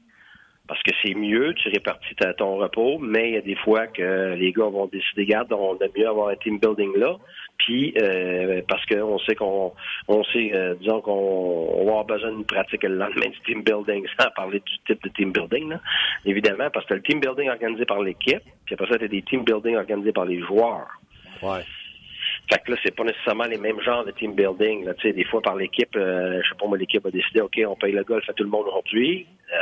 [0.67, 4.35] parce que c'est mieux, tu répartis ton repos, mais il y a des fois que
[4.35, 7.17] les gars vont décider, garde, on a mieux avoir un team building là,
[7.65, 9.73] puis euh, parce qu'on sait qu'on
[10.07, 14.05] on sait, euh, disons qu'on va avoir besoin d'une pratique le lendemain du team building,
[14.19, 15.79] sans parler du type de team building, là,
[16.25, 19.21] évidemment, parce que le team building organisé par l'équipe, puis après ça, tu as des
[19.21, 20.87] team building organisés par les joueurs.
[21.41, 21.63] Ouais.
[22.51, 24.85] Fait que là, c'est pas nécessairement les mêmes genres de team building.
[24.85, 24.93] Là.
[25.03, 27.93] Des fois, par l'équipe, euh, je sais pas moi, l'équipe a décidé, OK, on paye
[27.93, 29.25] le golf à tout le monde aujourd'hui.
[29.53, 29.57] Euh,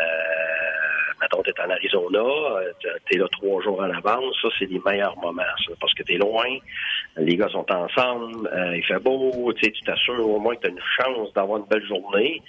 [1.21, 2.71] mettons, t'es en Arizona, euh,
[3.09, 6.17] t'es là trois jours en avance, ça, c'est les meilleurs moments, ça, parce que t'es
[6.17, 6.57] loin,
[7.17, 10.79] les gars sont ensemble, euh, il fait beau, tu t'assures au moins que t'as une
[10.99, 12.41] chance d'avoir une belle journée.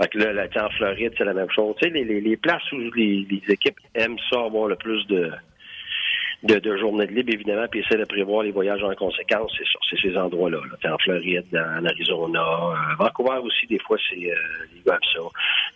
[0.00, 1.74] Fait que là, en Floride, c'est la même chose.
[1.80, 5.30] Tu sais, les, les, places où les, les équipes aiment ça avoir le plus de
[6.42, 9.64] de, de journée de libre, évidemment, puis essayer de prévoir les voyages en conséquence, c'est
[9.88, 10.58] c'est ces endroits-là.
[10.58, 10.94] Là.
[10.94, 14.34] en Floride, en Arizona, euh, Vancouver aussi, des fois, c'est euh,
[14.74, 15.20] les gars ça.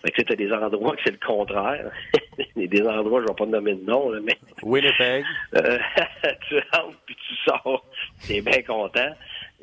[0.05, 1.91] Fait que tu as des endroits que c'est le contraire.
[2.57, 4.37] des endroits, je vais pas nommer de nom, là, mais.
[4.63, 5.25] Winnipeg.
[5.55, 5.79] Euh,
[6.49, 7.85] tu rentres puis tu sors,
[8.27, 9.11] t'es bien content.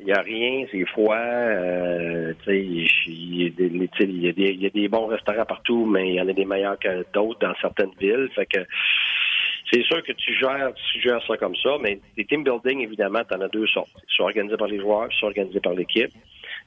[0.00, 1.14] Il n'y a rien, c'est froid.
[1.16, 6.32] Euh, il y, y, y, a des bons restaurants partout, mais il y en a
[6.32, 8.28] des meilleurs que d'autres dans certaines villes.
[8.34, 8.58] Fait que
[9.72, 13.22] c'est sûr que tu gères, tu gères ça comme ça, mais les team building, évidemment,
[13.28, 13.90] tu en as deux sortes.
[14.08, 16.12] Soit organisé par les joueurs, soit organisé par l'équipe.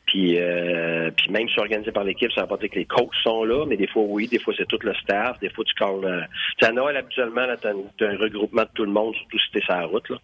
[0.08, 3.14] Puis, euh, puis même si organisé par l'équipe, ça veut pas dire que les coachs
[3.24, 5.74] sont là, mais des fois oui, des fois c'est tout le staff, des fois tu
[5.76, 6.06] calls.
[6.06, 6.22] Euh,
[6.66, 9.76] à Noël habituellement, tu as, un regroupement de tout le monde, surtout si t'es sur
[9.76, 10.10] la route.
[10.10, 10.18] Là.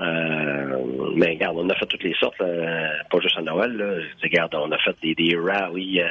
[0.00, 0.78] Euh,
[1.14, 3.76] mais regarde, on a fait toutes les sortes, pas juste à Noël.
[3.76, 4.02] Là.
[4.22, 6.00] Regarde, on a fait des, des rallyes.
[6.00, 6.08] Euh,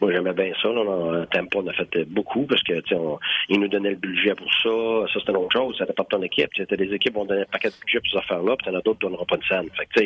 [0.00, 0.68] moi, j'aimais bien ça.
[0.68, 4.34] Là, on, Tempo, on a fait beaucoup parce que on, ils nous donnaient le budget
[4.34, 5.12] pour ça.
[5.12, 5.76] Ça, c'était une autre chose.
[5.78, 6.50] Ça dépend de ton équipe.
[6.52, 8.78] T'sais, des équipes qui vont donner un paquet de budget pour ces affaires-là, puis t'en
[8.78, 9.68] as d'autres qui donneront pas de scène.
[9.76, 10.00] Fait que,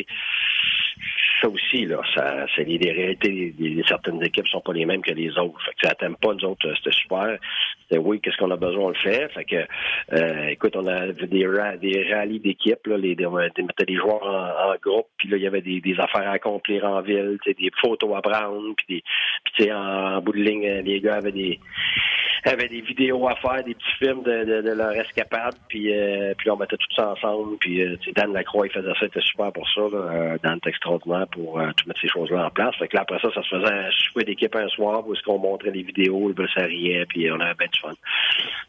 [1.41, 3.53] ça aussi, là, ça, c'est des réalités.
[3.87, 5.61] Certaines équipes sont pas les mêmes que les autres.
[5.65, 7.37] Fait que, ça t'aime pas, nous autres, c'était super.
[7.83, 9.29] C'était oui, qu'est-ce qu'on a besoin, on le fait.
[9.33, 9.65] Fait que,
[10.13, 15.07] euh, écoute, on a des, des rallyes d'équipes, là, les, des, des joueurs en, groupe,
[15.17, 18.73] puis là, il y avait des, affaires à accomplir en ville, des photos à prendre,
[18.75, 19.03] puis des,
[19.55, 21.59] puis en, en bout de ligne, les gars avaient des,
[22.45, 26.57] avaient des vidéos à faire, des petits films de, leur escapade, puis, euh, puis on
[26.57, 29.67] mettait tout ça ensemble, puis euh, Dan Lacroix, il faisait ça, il était super pour
[29.69, 32.75] ça, là, euh, Dan était extraordinaire pour euh, tout mettre ces choses-là en place.
[32.77, 35.23] Fait que là, après ça, ça se faisait un souper d'équipe un soir où est-ce
[35.23, 37.93] qu'on montrait les vidéos, le ça riait, puis on avait bien du fun.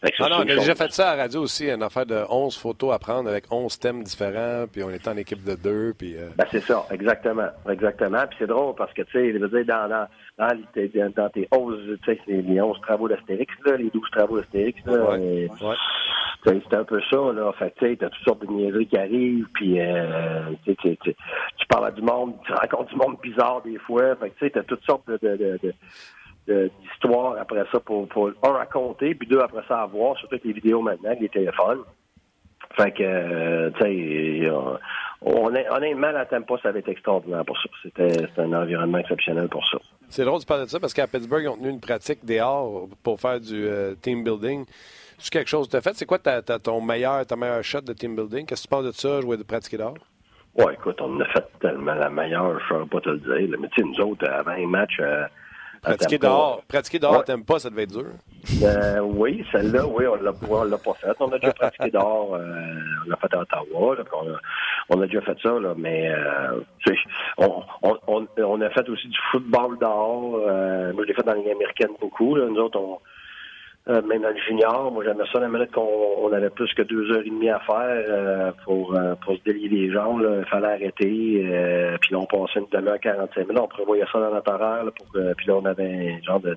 [0.03, 2.57] ah non, on a déjà fait ça à la radio aussi, une affaire de 11
[2.57, 6.17] photos à prendre avec 11 thèmes différents, puis on était en équipe de deux, puis...
[6.17, 6.31] Euh...
[6.37, 8.27] Ben, c'est ça, exactement, exactement.
[8.29, 10.07] Puis c'est drôle parce que, tu sais, je veux dire, dans, dans,
[10.39, 15.11] dans, dans tes 11, tu sais, les 11 travaux d'Astérix, les 12 travaux d'Astérix, là,
[15.11, 15.49] ouais.
[15.61, 15.77] ouais.
[16.45, 17.53] C'est un peu ça, là.
[17.59, 21.91] Fait tu sais, t'as toutes sortes de niaiseries qui arrivent, puis euh, tu, parles à
[21.91, 24.14] du monde, tu rencontres du monde bizarre des fois.
[24.16, 25.59] Fait tu sais, t'as toutes sortes de,
[27.39, 28.09] après ça pour,
[28.43, 31.80] un, raconter, puis deux, après ça, à voir, surtout les vidéos maintenant, les téléphones.
[32.76, 33.70] Fait que, euh,
[35.22, 37.68] on est, honnêtement, la Tampa, ça avait été extraordinaire pour ça.
[37.82, 39.78] C'était un environnement exceptionnel pour ça.
[40.09, 42.89] C'est drôle de parler de ça parce qu'à Pittsburgh, ils ont tenu une pratique dehors
[43.03, 44.64] pour faire du euh, team building.
[45.19, 45.95] C'est quelque chose que tu as fait?
[45.95, 48.47] C'est quoi ta, ton meilleur, ta meilleure shot de team building?
[48.47, 49.95] Qu'est-ce que tu penses de ça, jouer de pratiquer dehors?
[50.55, 53.59] Ouais, écoute, on a fait tellement la meilleure, je ne pas te le dire.
[53.61, 55.25] Mais tu sais, nous autres, avant un match, euh,
[55.83, 58.11] Pratiquer dehors, pratiquer dehors, t'aimes pas, ça devait être dur.
[58.62, 61.14] Euh, oui, celle-là, oui, on l'a, on l'a pas fait.
[61.21, 62.75] On a déjà pratiqué dehors, euh,
[63.07, 64.39] on l'a fait à Ottawa, là, on, a,
[64.91, 66.61] on a déjà fait ça, là, mais euh,
[67.39, 70.41] on, on, on, a fait aussi du football dehors.
[70.49, 72.35] Euh, moi, je l'ai fait dans les américaines beaucoup.
[72.35, 72.47] Là.
[72.47, 72.99] Nous autres, on,
[73.89, 75.89] euh, même dans le junior, moi j'aimais ça la minute qu'on
[76.22, 79.43] on avait plus que deux heures et demie à faire euh, pour, euh, pour se
[79.45, 80.26] délier les jambes.
[80.39, 81.97] Il fallait arrêter.
[82.01, 83.62] puis là, on passait une demi-heure, 45 minutes.
[83.62, 84.84] On prévoyait ça dans notre horaire.
[84.97, 86.57] pour, puis là, on avait un genre de,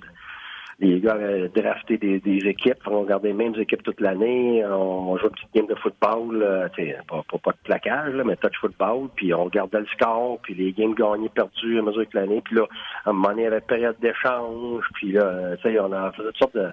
[0.82, 2.80] les gars avaient drafté des, des équipes.
[2.88, 4.66] On regardait les mêmes équipes toute l'année.
[4.66, 6.42] On, jouait une petite game de football.
[6.42, 6.68] Euh,
[7.08, 9.10] pas, pas, pas, de plaquage, là, mais touch football.
[9.16, 12.42] Puis on regardait le score, puis les games gagnés, perdus à mesure que l'année.
[12.44, 12.64] Puis là,
[13.06, 14.84] à un moment donné, il y avait période d'échange.
[14.96, 16.72] Puis là, on a fait toutes sortes de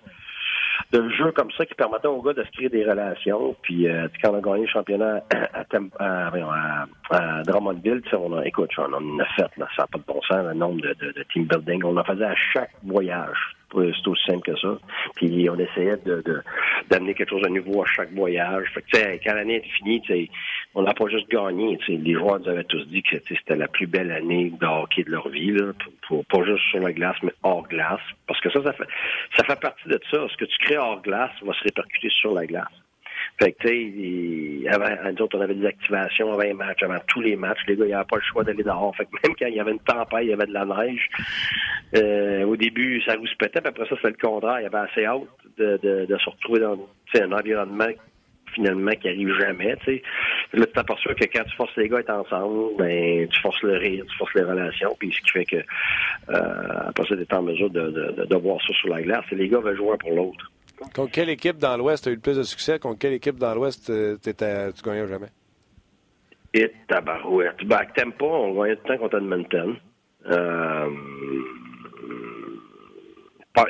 [0.93, 3.55] de jeux comme ça qui permettaient aux gars de se créer des relations.
[3.63, 5.65] Puis euh, quand on a gagné le championnat à,
[5.99, 9.99] à, à, à Drummondville, on a, écoute, on en a fait, là, ça n'a pas
[9.99, 11.83] de bon sens, le nombre de, de, de team building.
[11.85, 13.57] On en faisait à chaque voyage.
[13.73, 14.79] C'est aussi simple que ça.
[15.17, 16.23] Puis on essayait de,
[16.89, 18.67] d'amener quelque chose de nouveau à chaque voyage.
[18.73, 20.03] Fait que, quand l'année est finie,
[20.75, 21.79] on n'a pas juste gagné.
[21.89, 25.11] Les joueurs nous avaient tous dit que c'était la plus belle année de hockey de
[25.11, 25.57] leur vie,
[26.29, 28.01] pas juste sur la glace, mais hors glace.
[28.27, 28.89] Parce que ça, ça fait,
[29.37, 30.27] ça fait partie de ça.
[30.29, 32.69] Ce que tu crées hors glace va se répercuter sur la glace.
[33.41, 36.99] Fait que, tu sais, avant, nous autres, on avait des activations avant les matchs, avant
[37.07, 37.61] tous les matchs.
[37.67, 38.95] Les gars, il n'y avait pas le choix d'aller dehors.
[38.97, 41.09] Fait que même quand il y avait une tempête, il y avait de la neige.
[41.97, 44.61] Euh, au début, ça rouspétait, puis après ça, c'était le contraire.
[44.61, 45.23] Il y avait assez hâte
[45.57, 46.79] de se retrouver dans
[47.21, 47.89] un environnement
[48.59, 49.77] finalement qui arrive jamais.
[49.85, 50.03] sais.
[50.53, 53.63] Là, tu t'aperçois que quand tu forces les gars à être ensemble, ben, tu forces
[53.63, 57.23] le rire, tu forces les relations, puis ce qui fait que euh, après ça, tu
[57.23, 59.25] es en mesure de, de, de, voir ça sur la glace.
[59.33, 60.51] Et les gars veulent jouer pour l'autre.
[60.95, 62.79] Contre quelle équipe dans l'Ouest a eu le plus de succès?
[62.79, 65.29] Contre quelle équipe dans l'Ouest euh, tu gagnais jamais?
[66.55, 67.65] Et tabarouette.
[67.65, 69.77] Ben, t'aimes pas, on gagnait tout le temps contre Edmonton.
[70.31, 70.89] Euh,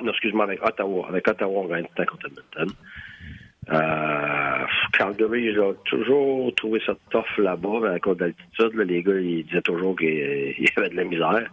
[0.03, 1.07] non, excuse-moi, avec Ottawa.
[1.09, 2.77] Avec Ottawa, on gagnait tout le temps contre Edmonton.
[3.71, 8.75] Euh, Calgary, j'ai toujours trouvé ça tough là-bas, à cause d'altitude.
[8.75, 10.09] les gars, ils disaient toujours qu'il
[10.59, 11.49] y avait de la misère.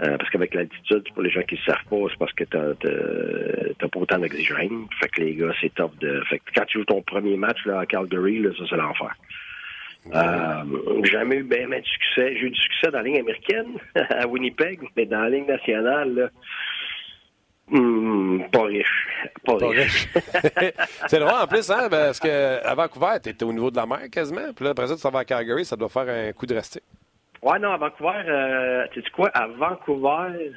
[0.00, 2.56] Euh, parce qu'avec l'altitude, pour les gens qui ne savent pas, c'est parce que tu
[2.56, 4.86] n'as pas autant d'oxygène.
[5.00, 6.22] Fait que les gars, c'est top de.
[6.28, 9.12] Fait que quand tu joues ton premier match là, à Calgary, là, ça c'est l'enfer.
[10.14, 12.36] Euh, j'ai jamais eu bien, de succès.
[12.36, 16.14] J'ai eu du succès dans la ligne américaine, à Winnipeg, mais dans la ligne nationale,
[16.14, 16.28] là,
[17.70, 19.08] hmm, pas riche.
[19.44, 20.08] Pas, riche.
[21.06, 24.10] c'est drôle en plus, hein, parce qu'à Vancouver, tu étais au niveau de la mer
[24.10, 24.52] quasiment.
[24.54, 26.80] Puis là, après ça, tu vas à Calgary, ça doit faire un coup de rester.
[27.42, 30.52] Ouais, non, à Vancouver, euh, tu sais quoi, à Vancouver,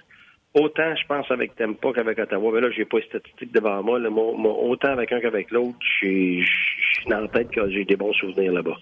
[0.55, 3.99] autant je pense avec Tempa qu'avec Ottawa, mais là, j'ai pas les statistiques devant moi,
[3.99, 8.13] là, autant avec un qu'avec l'autre, je suis dans la tête que j'ai des bons
[8.13, 8.77] souvenirs là-bas.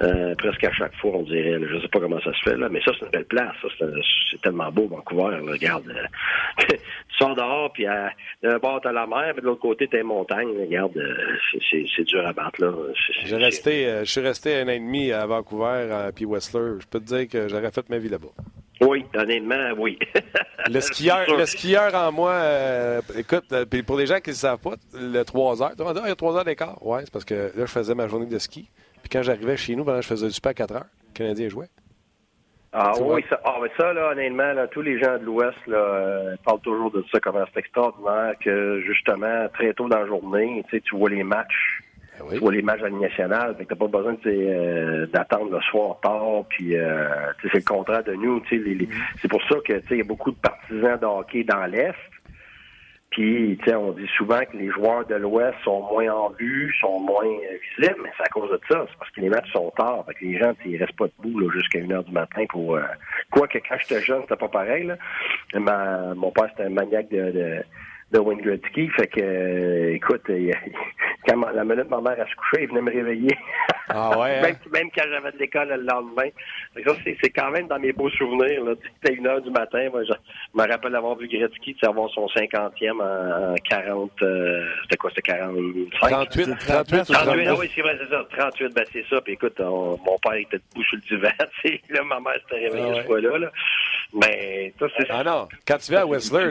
[0.00, 1.58] Euh, presque à chaque fois, on dirait.
[1.60, 3.54] je ne sais pas comment ça se fait, là, mais ça, c'est une belle place.
[4.30, 5.38] C'est, tellement beau, Vancouver.
[5.38, 7.84] regarde, euh, tu sors dehors, puis
[8.42, 10.50] d'un bord, t'as la mer, mais de l'autre côté, t'as les montagnes.
[10.60, 11.36] Regarde, euh,
[11.70, 12.60] c'est, dur à battre.
[12.60, 12.72] Là.
[13.24, 16.80] J'ai resté, je suis resté un an et demi à Vancouver, à puis Whistler.
[16.80, 18.28] Je peux te dire que j'aurais fait ma vie là-bas.
[18.80, 19.98] Oui, honnêtement, oui.
[20.70, 23.52] le, skieur, le skieur en moi, écoute,
[23.84, 26.44] pour les gens qui ne savent pas, le 3 heures, il y a 3 heures
[26.44, 26.78] d'écart.
[26.82, 28.70] Oui, c'est parce que là, je faisais ma journée de ski.
[29.02, 31.48] Puis quand j'arrivais chez nous, pendant je faisais du super à 4 heures, le Canadien
[31.48, 31.68] jouait.
[32.72, 35.78] Ah oui, ça, ah, mais ça, là, honnêtement, là, tous les gens de l'Ouest là,
[35.78, 40.64] euh, parlent toujours de ça, comment c'est extraordinaire que justement, très tôt dans la journée,
[40.70, 41.82] tu vois les matchs.
[42.20, 45.52] Ben tu vois les matchs la Ligue nationale, fait que t'as pas besoin euh, d'attendre
[45.52, 47.08] le soir tard, puis euh,
[47.42, 48.40] c'est le contraire de nous.
[48.40, 48.88] Mm-hmm.
[49.22, 51.94] C'est pour ça que il y a beaucoup de partisans de hockey dans l'Est,
[53.10, 57.24] puis, on dit souvent que les joueurs de l'Ouest sont moins en vue, sont moins
[57.24, 58.84] visibles, mais c'est à cause de ça.
[58.88, 60.04] C'est parce que les matchs sont tard.
[60.06, 62.76] Fait que les gens, ils restent pas debout jusqu'à une heure du matin pour...
[62.76, 62.82] Euh...
[63.30, 64.84] Quoique, quand j'étais jeune, c'était pas pareil.
[64.84, 64.96] Là.
[65.58, 66.14] Ma...
[66.14, 67.64] Mon père, c'était un maniaque de, de
[68.12, 68.88] de Wayne Gretzky.
[68.88, 70.52] Fait que, euh, écoute, euh,
[71.28, 73.36] quand la minute ma mère a se coucher, il venait me réveiller.
[73.88, 74.40] Ah ouais?
[74.42, 74.70] même, hein?
[74.72, 76.28] même, quand j'avais de l'école le lendemain.
[77.04, 78.62] c'est quand même dans mes beaux souvenirs.
[79.02, 79.88] C'était une heure du matin.
[79.90, 80.12] Moi, je,
[80.54, 84.10] me rappelle avoir vu Gretzky avoir son 50e en, 40.
[84.22, 85.10] Euh, c'était quoi?
[85.10, 86.10] C'était 45?
[86.10, 88.26] 38, 38, 38, oui, c'est vrai, c'est ça.
[88.38, 89.20] 38, ben c'est ça.
[89.20, 91.28] Puis écoute, mon père était debout sur le divan.
[91.90, 93.38] Là, ma mère s'était réveillée ah ce fois-là.
[93.38, 93.50] Là.
[94.12, 95.06] Mais ça, c'est.
[95.10, 96.48] Ah non, quand tu vas à Whistler,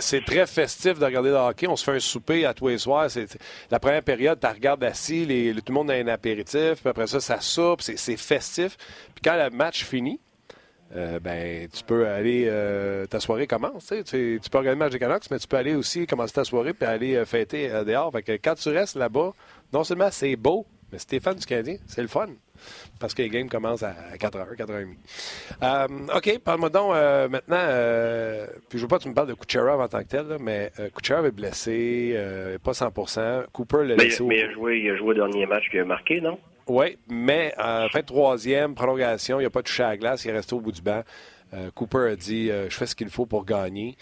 [0.00, 1.66] c'est très festif de regarder le hockey.
[1.68, 3.08] On se fait un souper à tous les soirs.
[3.70, 7.06] La première période, tu regardes assis, les, tout le monde a un apéritif, puis après
[7.06, 8.76] ça, ça soupe, c'est festif.
[9.14, 10.20] Puis quand le match finit,
[10.96, 12.46] euh, ben, tu peux aller.
[12.48, 13.92] Euh, ta soirée commence.
[14.06, 16.44] Tu, tu peux regarder le match des Canucks, mais tu peux aller aussi commencer ta
[16.44, 18.10] soirée puis aller euh, fêter dehors.
[18.10, 19.32] Fait que quand tu restes là-bas,
[19.72, 22.28] non seulement c'est beau, mais si t'es fan du Canadien, c'est le fun.
[22.98, 26.16] Parce que les games commencent à 4h, 4h30.
[26.16, 26.92] OK, parle-moi donc
[27.30, 27.64] maintenant.
[28.68, 30.70] puis je veux pas que tu me parles de Kucherov en tant que tel, mais
[30.94, 32.14] Kucherov est blessé,
[32.62, 34.22] pas 100% Cooper l'a laissé.
[34.24, 36.38] Mais il a, joué, il a joué le dernier match qu'il a marqué, non?
[36.66, 40.34] Oui, mais fin de troisième, prolongation, il n'a pas touché à la glace, il est
[40.34, 41.02] resté au bout du banc.
[41.52, 43.96] Euh, Cooper a dit euh, Je fais ce qu'il faut pour gagner.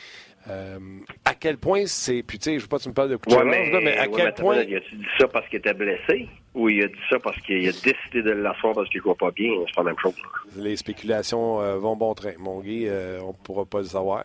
[0.48, 0.78] Euh,
[1.24, 2.22] à quel point c'est.
[2.22, 3.96] Puis, tu sais, je ne veux pas que tu me parles de Kucherov, mais, mais,
[3.96, 4.62] à quel point.
[4.62, 6.28] Il a-tu dit ça parce qu'il était blessé?
[6.58, 9.14] Ou il a dit ça parce qu'il a décidé de l'asseoir parce qu'il ne joue
[9.14, 10.14] pas bien C'est pas la même chose.
[10.56, 12.32] Les spéculations vont bon train.
[12.38, 12.88] Mon Guy,
[13.22, 14.24] on ne pourra pas le savoir.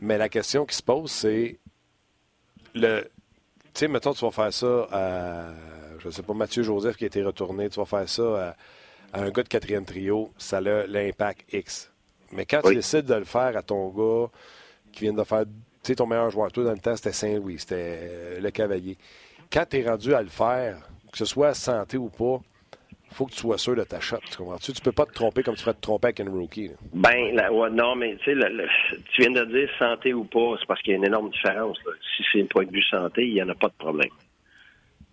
[0.00, 1.58] Mais la question qui se pose, c'est.
[2.74, 5.52] le Tu sais, mettons, tu vas faire ça à
[6.04, 8.56] je ne sais pas, Mathieu Joseph qui a été retourné, tu vas faire ça
[9.12, 11.90] à, un gars de quatrième trio, ça a l'impact X.
[12.32, 14.28] Mais quand tu décides de le faire à ton gars
[14.92, 15.52] qui vient de faire, tu
[15.82, 18.98] sais, ton meilleur joueur, toi dans le temps, c'était Saint-Louis, c'était euh, le Cavalier.
[19.50, 20.76] Quand tu es rendu à le faire,
[21.14, 22.40] que ce soit santé ou pas,
[23.08, 24.18] il faut que tu sois sûr de ta shot.
[24.28, 24.72] Tu comprends-tu?
[24.72, 26.70] Tu peux pas te tromper comme tu ferais te tromper avec un rookie.
[26.92, 27.36] Ben,
[27.72, 28.48] non, mais tu sais,
[29.12, 31.78] tu viens de dire santé ou pas, c'est parce qu'il y a une énorme différence.
[32.16, 34.10] Si c'est un point de vue santé, il n'y en a pas de problème.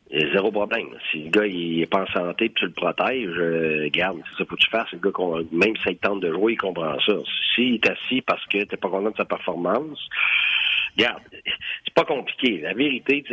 [0.09, 0.87] Zéro problème.
[1.11, 4.37] Si le gars il est pas en santé puis tu le protèges, euh, garde, c'est
[4.39, 4.91] ça faut que tu fasses.
[4.91, 7.13] Le gars, même s'il tente de jouer, il comprend ça.
[7.53, 9.99] S'il est assis parce que t'es pas content de sa performance,
[10.97, 12.59] garde, c'est pas compliqué.
[12.61, 13.23] La vérité,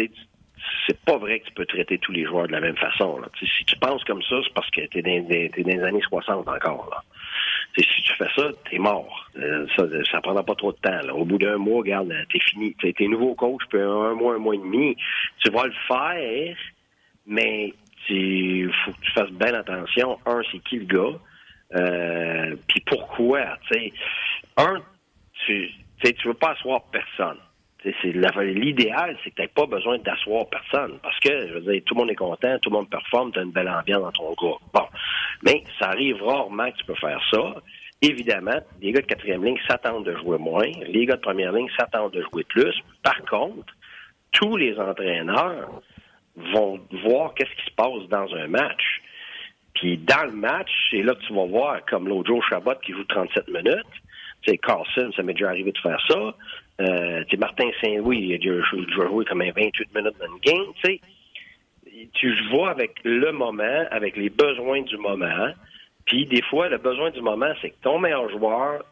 [0.87, 3.21] c'est pas vrai que tu peux traiter tous les joueurs de la même façon.
[3.39, 6.49] Si tu penses comme ça, c'est parce que t'es dans, es dans les années 60
[6.49, 6.89] encore.
[6.91, 7.03] Là
[7.83, 9.29] si tu fais ça, t'es mort.
[9.37, 11.01] Euh, ça, ça prendra pas trop de temps.
[11.15, 12.75] Au bout d'un mois, regarde, t'es fini.
[12.75, 14.97] T'es nouveau coach, un mois, un mois et demi,
[15.43, 16.57] tu vas le faire,
[17.27, 17.73] mais
[18.09, 20.19] il faut que tu fasses bien attention.
[20.27, 21.19] Un, c'est qui le gars?
[21.75, 23.59] Euh, puis pourquoi?
[23.71, 23.93] sais
[24.57, 24.81] un,
[25.47, 25.71] tu
[26.03, 27.39] tu veux pas asseoir personne.
[27.85, 30.99] L'idéal, c'est que tu pas besoin d'asseoir personne.
[31.03, 33.39] Parce que, je veux dire, tout le monde est content, tout le monde performe, tu
[33.39, 34.61] as une belle ambiance dans ton groupe.
[34.75, 34.87] Bon.
[35.43, 37.55] Mais ça arrive rarement que tu peux faire ça.
[38.03, 40.71] Évidemment, les gars de quatrième ligne s'attendent de jouer moins.
[40.87, 42.75] Les gars de première ligne s'attendent de jouer plus.
[43.03, 43.75] Par contre,
[44.33, 45.83] tous les entraîneurs
[46.37, 49.03] vont voir qu'est-ce qui se passe dans un match.
[49.75, 52.93] Puis dans le match, c'est là que tu vas voir, comme l'autre jour, Chabot qui
[52.93, 53.87] joue 37 minutes.
[54.47, 56.35] C'est Carlson, ça m'est déjà arrivé de faire ça.
[56.81, 60.95] Euh, Martin Saint-Louis, il a joué comme 28 minutes dans une game.
[62.15, 65.53] tu vois avec le moment, avec les besoins du moment.
[66.05, 68.85] Puis des fois, le besoin du moment, c'est que ton meilleur joueur,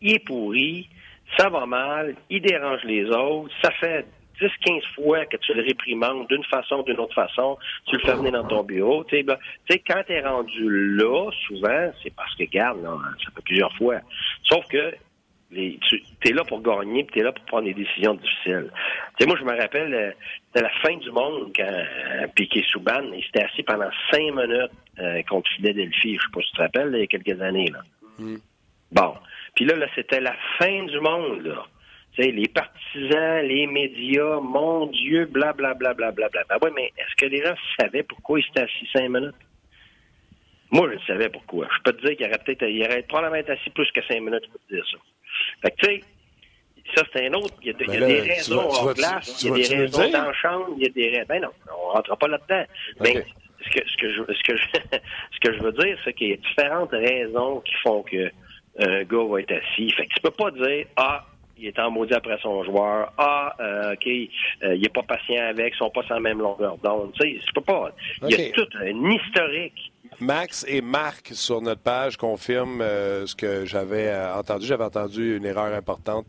[0.00, 0.88] il est pourri,
[1.36, 4.06] ça va mal, il dérange les autres, ça fait
[4.40, 7.56] 10-15 fois que tu le réprimandes d'une façon ou d'une autre façon,
[7.86, 9.04] tu le fais venir dans ton bureau.
[9.08, 14.00] Sais, quand tu es rendu là, souvent, c'est parce que, garde, ça fait plusieurs fois.
[14.42, 14.94] Sauf que
[15.50, 18.70] tu es là pour gagner, puis tu es là pour prendre des décisions difficiles.
[19.16, 20.10] Tu sais, moi, je me rappelle, euh,
[20.46, 24.72] c'était la fin du monde quand euh, Piquet Souban, il s'était assis pendant cinq minutes
[24.98, 27.70] euh, contre Philadelphie, je sais pas si tu te rappelles, il y a quelques années.
[27.72, 27.80] là.
[28.18, 28.36] Mm.
[28.92, 29.14] Bon.
[29.54, 31.64] Puis là, là c'était la fin du monde, là.
[32.14, 36.12] Tu sais, les partisans, les médias, mon Dieu, blablabla, blablabla.
[36.12, 36.58] Bla, bla, bla.
[36.58, 39.34] Ben oui, mais est-ce que les gens savaient pourquoi il s'était assis cinq minutes?
[40.70, 41.68] Moi, je savais pourquoi.
[41.76, 44.20] Je peux te dire qu'il aurait peut-être, il aurait probablement été assis plus que cinq
[44.20, 44.98] minutes, je peux te dire ça.
[45.62, 46.00] Fait que, tu sais,
[46.94, 47.54] ça, c'est un autre.
[47.62, 50.10] Il y a, il y a des raisons en place, il y a des raisons
[50.10, 51.26] dans la chambre, il y a des raisons.
[51.28, 52.64] Ben non, on rentre pas là-dedans.
[53.00, 53.24] Mais
[53.64, 54.66] ce que, ce, que je, ce, que je,
[55.32, 58.30] ce que je veux dire, c'est qu'il y a différentes raisons qui font que
[58.78, 59.90] un gars va être assis.
[59.90, 61.24] Fait que tu peux pas dire, ah,
[61.58, 63.12] il est en maudit après son joueur.
[63.16, 66.38] Ah, euh, OK, euh, il est pas patient avec, ils sont pas sur la même
[66.38, 67.12] longueur d'onde.
[67.18, 67.90] Tu sais, peux pas.
[68.22, 73.34] Il y a tout un historique Max et Marc sur notre page confirment euh, ce
[73.34, 74.66] que j'avais euh, entendu.
[74.66, 76.26] J'avais entendu une erreur importante.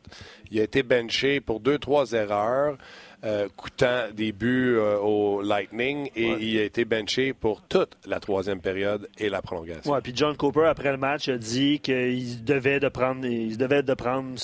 [0.51, 2.77] Il a été benché pour deux, trois erreurs.
[3.23, 8.61] Euh, coûtant des buts au Lightning et il a été benché pour toute la troisième
[8.61, 9.91] période et la prolongation.
[9.91, 13.81] Ouais, puis John Cooper après le match a dit qu'il devait de prendre, il devait
[13.81, 14.35] de prendre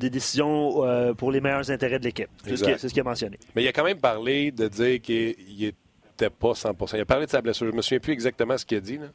[0.00, 2.30] des décisions pour les meilleurs intérêts de l'équipe.
[2.42, 3.38] C'est ce qu'il a mentionné.
[3.54, 5.74] Mais il a quand même parlé de dire qu'il est
[6.38, 7.68] pas 100 Il a parlé de sa blessure.
[7.70, 8.98] Je me souviens plus exactement ce qu'il a dit.
[8.98, 9.06] Là.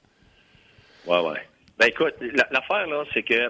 [1.08, 1.40] Ouais, ouais.
[1.80, 2.14] Ben écoute,
[2.52, 3.50] l'affaire, là, c'est que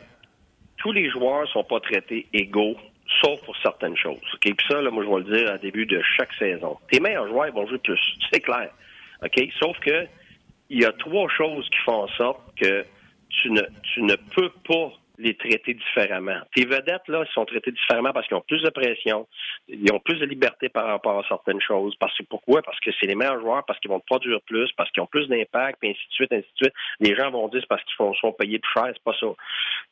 [0.77, 2.75] tous les joueurs sont pas traités égaux,
[3.21, 4.21] sauf pour certaines choses.
[4.33, 4.41] OK?
[4.41, 6.77] Puis ça, là, moi, je vais le dire au début de chaque saison.
[6.89, 7.99] Tes meilleurs joueurs vont jouer plus.
[8.31, 8.69] C'est clair.
[9.59, 10.07] Sauf que
[10.69, 12.85] il y a trois choses qui font en sorte que
[13.29, 13.61] tu ne,
[13.93, 14.91] tu ne peux pas
[15.21, 16.39] les traiter différemment.
[16.55, 19.27] Tes vedettes, là, sont traités différemment parce qu'ils ont plus de pression,
[19.67, 21.95] ils ont plus de liberté par rapport à certaines choses.
[21.99, 22.61] Parce que pourquoi?
[22.61, 25.27] Parce que c'est les meilleurs joueurs, parce qu'ils vont produire plus, parce qu'ils ont plus
[25.27, 26.73] d'impact, puis ainsi de suite, ainsi de suite.
[26.99, 29.27] Les gens vont dire parce qu'ils font, sont payés plus cher, c'est pas ça.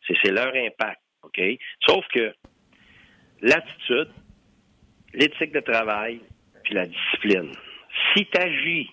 [0.07, 1.01] C'est leur impact.
[1.23, 1.41] OK?
[1.87, 2.33] Sauf que
[3.41, 4.09] l'attitude,
[5.13, 6.21] l'éthique de travail,
[6.63, 7.51] puis la discipline.
[8.13, 8.89] Si tu agis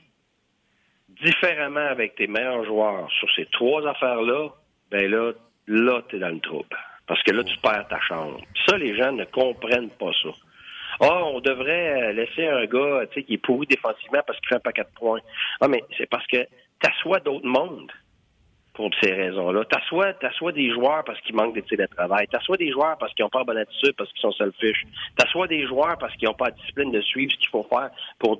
[1.08, 4.50] différemment avec tes meilleurs joueurs sur ces trois affaires-là,
[4.90, 5.32] ben là,
[5.66, 6.76] là, tu es dans le trouble.
[7.06, 8.40] Parce que là, tu perds ta chance.
[8.66, 10.30] Ça, les gens ne comprennent pas ça.
[11.00, 14.82] Ah, on devrait laisser un gars, qui est pourri défensivement parce qu'il fait un paquet
[14.82, 15.20] de points.
[15.60, 17.92] Ah, mais c'est parce que tu assois d'autres mondes
[18.76, 19.64] pour ces raisons-là.
[19.64, 22.28] T'assois, t'assois des joueurs parce qu'ils manquent de travail.
[22.28, 24.84] T'assois des joueurs parce qu'ils n'ont pas bonne attitude, parce qu'ils sont selfish.
[25.16, 27.90] T'assois des joueurs parce qu'ils n'ont pas la discipline de suivre ce qu'il faut faire
[28.18, 28.38] pour,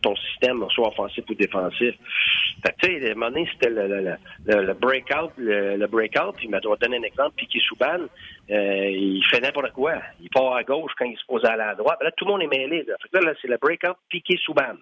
[0.00, 1.94] ton système, soit offensif ou défensif.
[1.94, 6.60] tu sais, à un moment donné, c'était le, le, le, breakout, le, breakout, puis vais
[6.80, 8.06] donner un exemple, Piqué Souban,
[8.50, 9.96] euh, il fait n'importe quoi.
[10.20, 11.98] Il part à gauche quand il se pose à la droite.
[12.02, 12.82] là, tout le monde est mêlé.
[12.84, 14.76] Là, fait là, c'est le breakout Piqué Souban.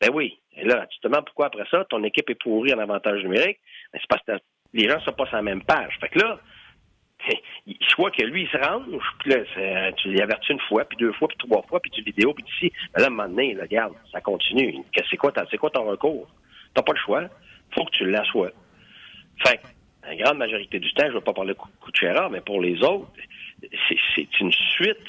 [0.00, 0.38] Ben oui.
[0.56, 3.58] Et là, tu te demandes pourquoi après ça, ton équipe est pourrie en avantage numérique?
[3.92, 5.96] Ben, c'est parce que les gens ne sont pas sur la même page.
[6.00, 6.38] Fait que là,
[7.88, 11.28] soit que lui, il se range, puis là, tu l'avertis une fois, puis deux fois,
[11.28, 13.56] puis trois fois, puis tu vidéo, puis tu dis, ben là, à un moment donné,
[13.60, 14.76] regarde, ça continue.
[15.10, 16.28] C'est quoi, c'est quoi ton recours?
[16.74, 17.24] T'as pas le choix.
[17.74, 18.52] faut que tu l'assoies.
[19.44, 19.60] Fait
[20.06, 22.60] la grande majorité du temps, je ne vais pas parler de coup de mais pour
[22.60, 23.08] les autres,
[23.88, 25.08] c'est une suite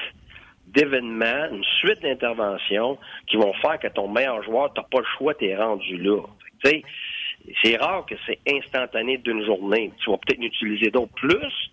[0.77, 5.17] d'événements, une suite d'interventions qui vont faire que ton meilleur joueur, tu n'as pas le
[5.17, 6.21] choix, tu es rendu là.
[6.63, 9.91] C'est rare que c'est instantané d'une journée.
[10.03, 11.71] Tu vas peut-être utiliser d'autres plus,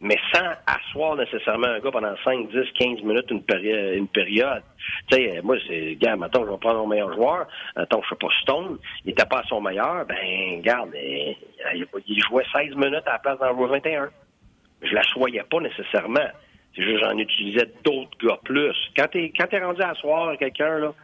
[0.00, 4.62] mais sans asseoir nécessairement un gars pendant 5, 10, 15 minutes une, période.
[5.10, 7.46] Tu sais, moi, c'est, gars, maintenant, je vais prendre mon meilleur joueur.
[7.76, 8.78] Attends, je sais pas Stone.
[9.04, 10.06] Il n'était pas à son meilleur.
[10.06, 11.36] Ben, garde, il,
[12.06, 14.08] il, jouait 16 minutes à la place dans le 21.
[14.82, 16.30] Je la soyais pas nécessairement.
[16.74, 18.74] C'est juste j'en utilisais d'autres gars plus.
[18.96, 20.94] Quand t'es quand t'es rendu à soir quelqu'un là,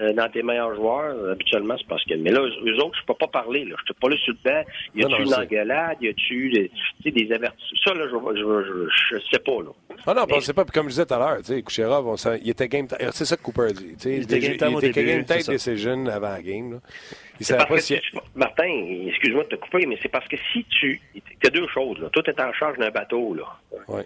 [0.00, 2.14] euh, dans tes meilleurs joueurs, euh, habituellement, c'est parce que.
[2.14, 3.64] Mais là, eux autres, je peux pas parler.
[3.64, 3.74] Là.
[3.80, 4.62] Je te pas là sur le banc.
[4.94, 5.96] Y a-tu une engueulade?
[6.00, 7.78] Y a-tu des, des avertissements?
[7.84, 9.60] Ça, là, je, je, je, sais pas.
[9.60, 9.70] Là.
[10.06, 10.36] Ah non, mais...
[10.36, 10.64] on sait pas.
[10.64, 13.36] Puis comme je disais tout à l'heure, tu sais, Kucherov, il était game C'est ça
[13.36, 13.96] que Cooper dit.
[14.04, 16.74] Il était game time, il était game ses jeunes avant la game.
[16.74, 16.78] Là.
[17.40, 17.96] Il savait pas si...
[18.36, 18.68] Martin,
[19.08, 21.00] excuse-moi de te couper, mais c'est parce que si tu...
[21.14, 21.98] Il y a deux choses.
[21.98, 22.08] Là.
[22.10, 23.34] Toi, tu es en charge d'un bateau.
[23.34, 23.44] là.
[23.88, 24.04] Ouais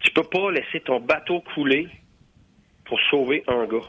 [0.00, 1.88] tu peux pas laisser ton bateau couler
[2.84, 3.88] pour sauver un gars.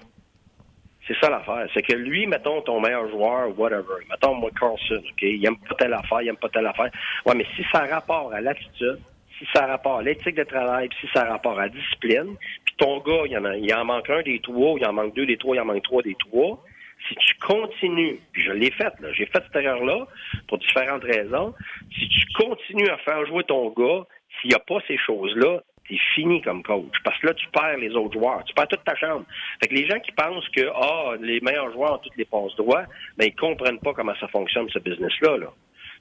[1.07, 1.67] C'est ça l'affaire.
[1.73, 5.75] C'est que lui, mettons, ton meilleur joueur, whatever, mettons, moi, Carlson, OK, il aime pas
[5.75, 6.89] telle affaire, il aime pas telle affaire.
[7.25, 8.99] Ouais, mais si ça a rapport à l'attitude,
[9.37, 12.37] si ça a rapport à l'éthique de travail, si ça a rapport à la discipline,
[12.65, 13.37] puis ton gars, il
[13.73, 15.83] en, en manque un des trois, il en manque deux des trois, il en manque
[15.83, 16.63] trois des trois,
[17.07, 20.07] si tu continues, puis je l'ai fait, là, j'ai fait cette erreur-là
[20.47, 21.53] pour différentes raisons,
[21.93, 24.05] si tu continues à faire jouer ton gars,
[24.39, 26.93] s'il n'y a pas ces choses-là, t'es fini comme coach.
[27.03, 28.43] Parce que là, tu perds les autres joueurs.
[28.45, 29.25] Tu perds toute ta chambre.
[29.61, 32.55] Fait que les gens qui pensent que ah, les meilleurs joueurs ont toutes les passes
[32.55, 32.85] droits,
[33.17, 35.37] ben ils comprennent pas comment ça fonctionne, ce business-là.
[35.37, 35.47] Là.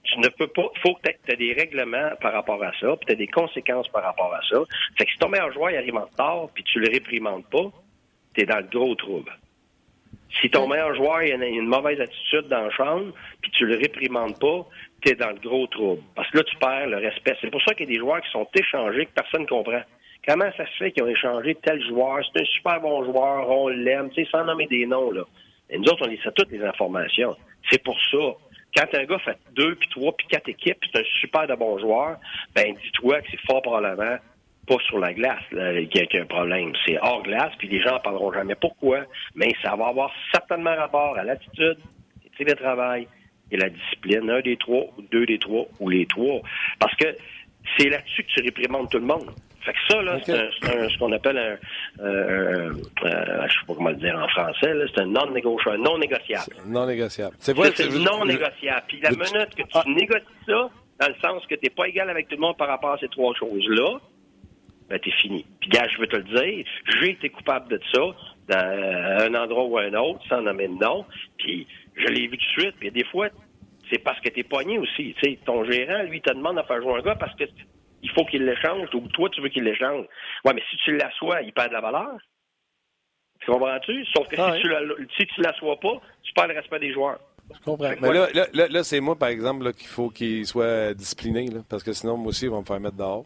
[0.05, 0.68] Tu ne peux pas.
[0.83, 4.03] faut que tu aies des règlements par rapport à ça, puis tu des conséquences par
[4.03, 4.59] rapport à ça.
[4.99, 7.70] Fait que si ton meilleur joueur il arrive en retard, puis tu le réprimandes pas,
[8.35, 9.33] tu es dans le gros trouble.
[10.41, 14.39] Si ton meilleur joueur a une, mauvaise attitude dans la chambre, puis tu le réprimandes
[14.39, 14.66] pas,
[15.03, 16.03] tu es dans le gros trouble.
[16.14, 17.37] Parce que là, tu perds le respect.
[17.41, 19.83] C'est pour ça qu'il y a des joueurs qui sont échangés que personne ne comprend.
[20.26, 22.20] Comment ça se fait qu'ils ont échangé tel joueur?
[22.33, 25.24] C'est un super bon joueur, on l'aime, tu sais, sans nommer des noms, là.
[25.68, 27.35] Et nous autres, on sait toutes les informations.
[27.70, 28.37] C'est pour ça.
[28.76, 31.78] Quand un gars fait deux, puis trois, puis quatre équipes, c'est un super de bon
[31.78, 32.16] joueur,
[32.55, 34.16] ben dis-toi que c'est fort probablement
[34.67, 36.73] pas sur la glace qu'il y a un problème.
[36.87, 38.55] C'est hors glace, puis les gens en parleront jamais.
[38.55, 39.01] Pourquoi?
[39.35, 41.79] Mais ça va avoir certainement rapport à l'attitude,
[42.45, 43.07] le travail
[43.51, 44.31] et la discipline.
[44.31, 46.41] Un des trois, ou deux des trois, ou les trois.
[46.79, 47.17] Parce que
[47.77, 49.31] c'est là-dessus que tu réprimandes tout le monde.
[49.61, 52.73] Fait que ça, là, c'est ce qu'on appelle un, euh,
[53.05, 56.57] euh, je sais pas comment le dire en français, c'est un non négociable, non négociable.
[56.67, 57.37] Non négociable.
[57.39, 57.71] C'est vrai.
[57.77, 58.83] C'est non négociable.
[58.89, 59.85] Puis la minute que tu ah.
[59.87, 60.69] négocies ça,
[61.01, 62.99] dans le sens que tu n'es pas égal avec tout le monde par rapport à
[62.99, 64.01] ces trois choses-là,
[64.93, 65.47] ben, t'es fini.
[65.59, 66.66] Puis, gars, je veux te le dire,
[67.01, 68.01] j'ai été coupable de ça
[68.49, 71.07] dans un endroit ou un autre, sans nommer de nom,
[71.38, 71.66] puis
[71.97, 73.28] je l'ai vu tout de suite, puis des fois,
[73.90, 75.14] c'est parce que t'es pogné aussi.
[75.14, 77.45] Tu sais, ton gérant, lui, te demande de faire jouer un gars parce que
[78.03, 80.05] il faut qu'il l'échange, ou toi, tu veux qu'il l'échange.
[80.45, 82.18] Ouais, mais si tu l'assois, il perd de la valeur.
[83.40, 84.05] Tu comprends-tu?
[84.14, 87.18] Sauf que ah si, tu si tu l'assois pas, tu perds le respect des joueurs.
[87.55, 87.93] Je comprends.
[87.99, 91.95] Mais là, là, là, c'est moi, par exemple, qu'il faut qu'il soit discipliné, parce que
[91.95, 93.24] sinon, moi aussi, ils vont me faire mettre dehors.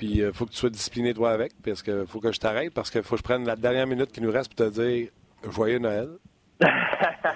[0.00, 2.40] Puis il euh, faut que tu sois discipliné toi avec, parce qu'il faut que je
[2.40, 4.72] t'arrête, parce qu'il faut que je prenne la dernière minute qui nous reste pour te
[4.72, 5.08] dire
[5.46, 6.08] Joyeux Noël.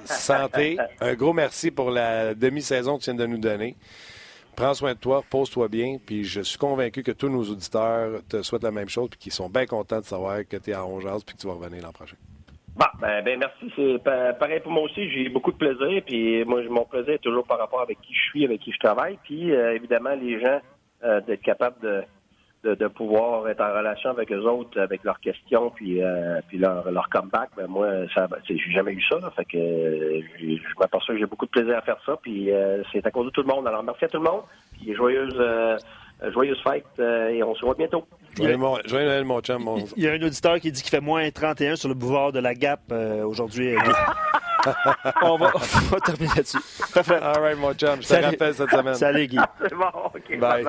[0.07, 0.79] Santé.
[0.99, 3.77] Un gros merci pour la demi-saison que tu viens de nous donner.
[4.57, 8.41] Prends soin de toi, pose-toi bien, puis je suis convaincu que tous nos auditeurs te
[8.41, 10.87] souhaitent la même chose, puis qu'ils sont bien contents de savoir que tu es à
[10.87, 12.17] Ongeaz, puis que tu vas revenir l'an prochain.
[12.77, 13.71] Bon, ben, ben merci.
[13.77, 14.03] C'est
[14.39, 15.11] pareil pour moi aussi.
[15.11, 16.03] J'ai beaucoup de plaisir.
[16.07, 18.79] Puis moi, mon plaisir est toujours par rapport avec qui je suis, avec qui je
[18.79, 19.19] travaille.
[19.23, 20.61] Puis euh, évidemment, les gens
[21.05, 22.03] euh, d'être capables de,
[22.65, 26.59] de, de, pouvoir être en relation avec eux autres, avec leurs questions, puis euh, puis
[26.59, 27.51] leur, leur comeback.
[27.57, 29.19] Ben moi, ça, j'ai jamais eu ça.
[29.21, 32.17] Là, fait que je m'aperçois que j'ai beaucoup de plaisir à faire ça.
[32.23, 32.51] Puis
[32.93, 33.67] c'est à cause de tout le monde.
[33.67, 34.43] Alors merci à tout le monde.
[34.73, 35.41] Puis joyeuse
[36.33, 38.07] joyeuse fête et on se voit bientôt.
[38.37, 39.69] Joyeux, Noël, mon chum.
[39.97, 42.41] Il y a un auditeur qui dit qu'il fait moins 31 sur le boulevard de
[42.41, 43.75] la Gap euh, aujourd'hui.
[45.23, 45.53] on, va,
[46.05, 46.59] terminer là-dessus.
[46.97, 48.03] All right, mon chum.
[48.03, 48.95] Je te rappelle cette semaine.
[48.95, 49.39] Salut, Guy.
[49.61, 49.91] C'est bon.
[50.15, 50.39] OK.
[50.39, 50.65] Bye.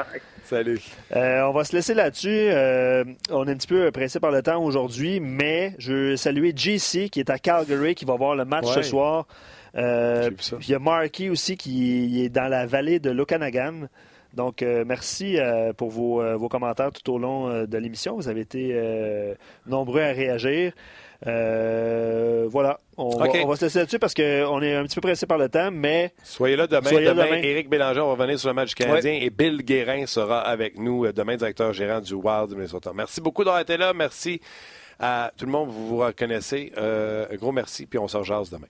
[0.46, 0.80] Salut.
[1.16, 2.30] Euh, on va se laisser là-dessus.
[2.30, 6.54] Euh, on est un petit peu pressé par le temps aujourd'hui, mais je veux saluer
[6.56, 9.28] JC qui est à Calgary, qui va voir le match ce soir.
[9.74, 13.88] il y a Marky aussi qui est dans la vallée de l'Okanagan.
[14.36, 18.16] Donc, euh, merci euh, pour euh, vos, commentaires tout au long de l'émission.
[18.16, 19.36] Vous avez été
[19.66, 20.74] nombreux à réagir.
[21.26, 25.50] Voilà, on, va, se laisser là-dessus parce qu'on est un petit peu pressé par le
[25.50, 26.14] temps, mais...
[26.24, 26.92] Soyez là demain.
[26.92, 31.12] demain, Éric Bélanger va revenir sur le match canadien et Bill Guérin sera avec nous
[31.12, 32.92] demain, directeur gérant du Wild Minnesota.
[32.94, 33.94] Merci beaucoup d'avoir été là.
[33.94, 34.40] Merci
[35.00, 35.70] à tout le monde.
[35.70, 36.72] Vous vous reconnaissez.
[36.78, 38.68] un gros merci, puis on se rejase demain.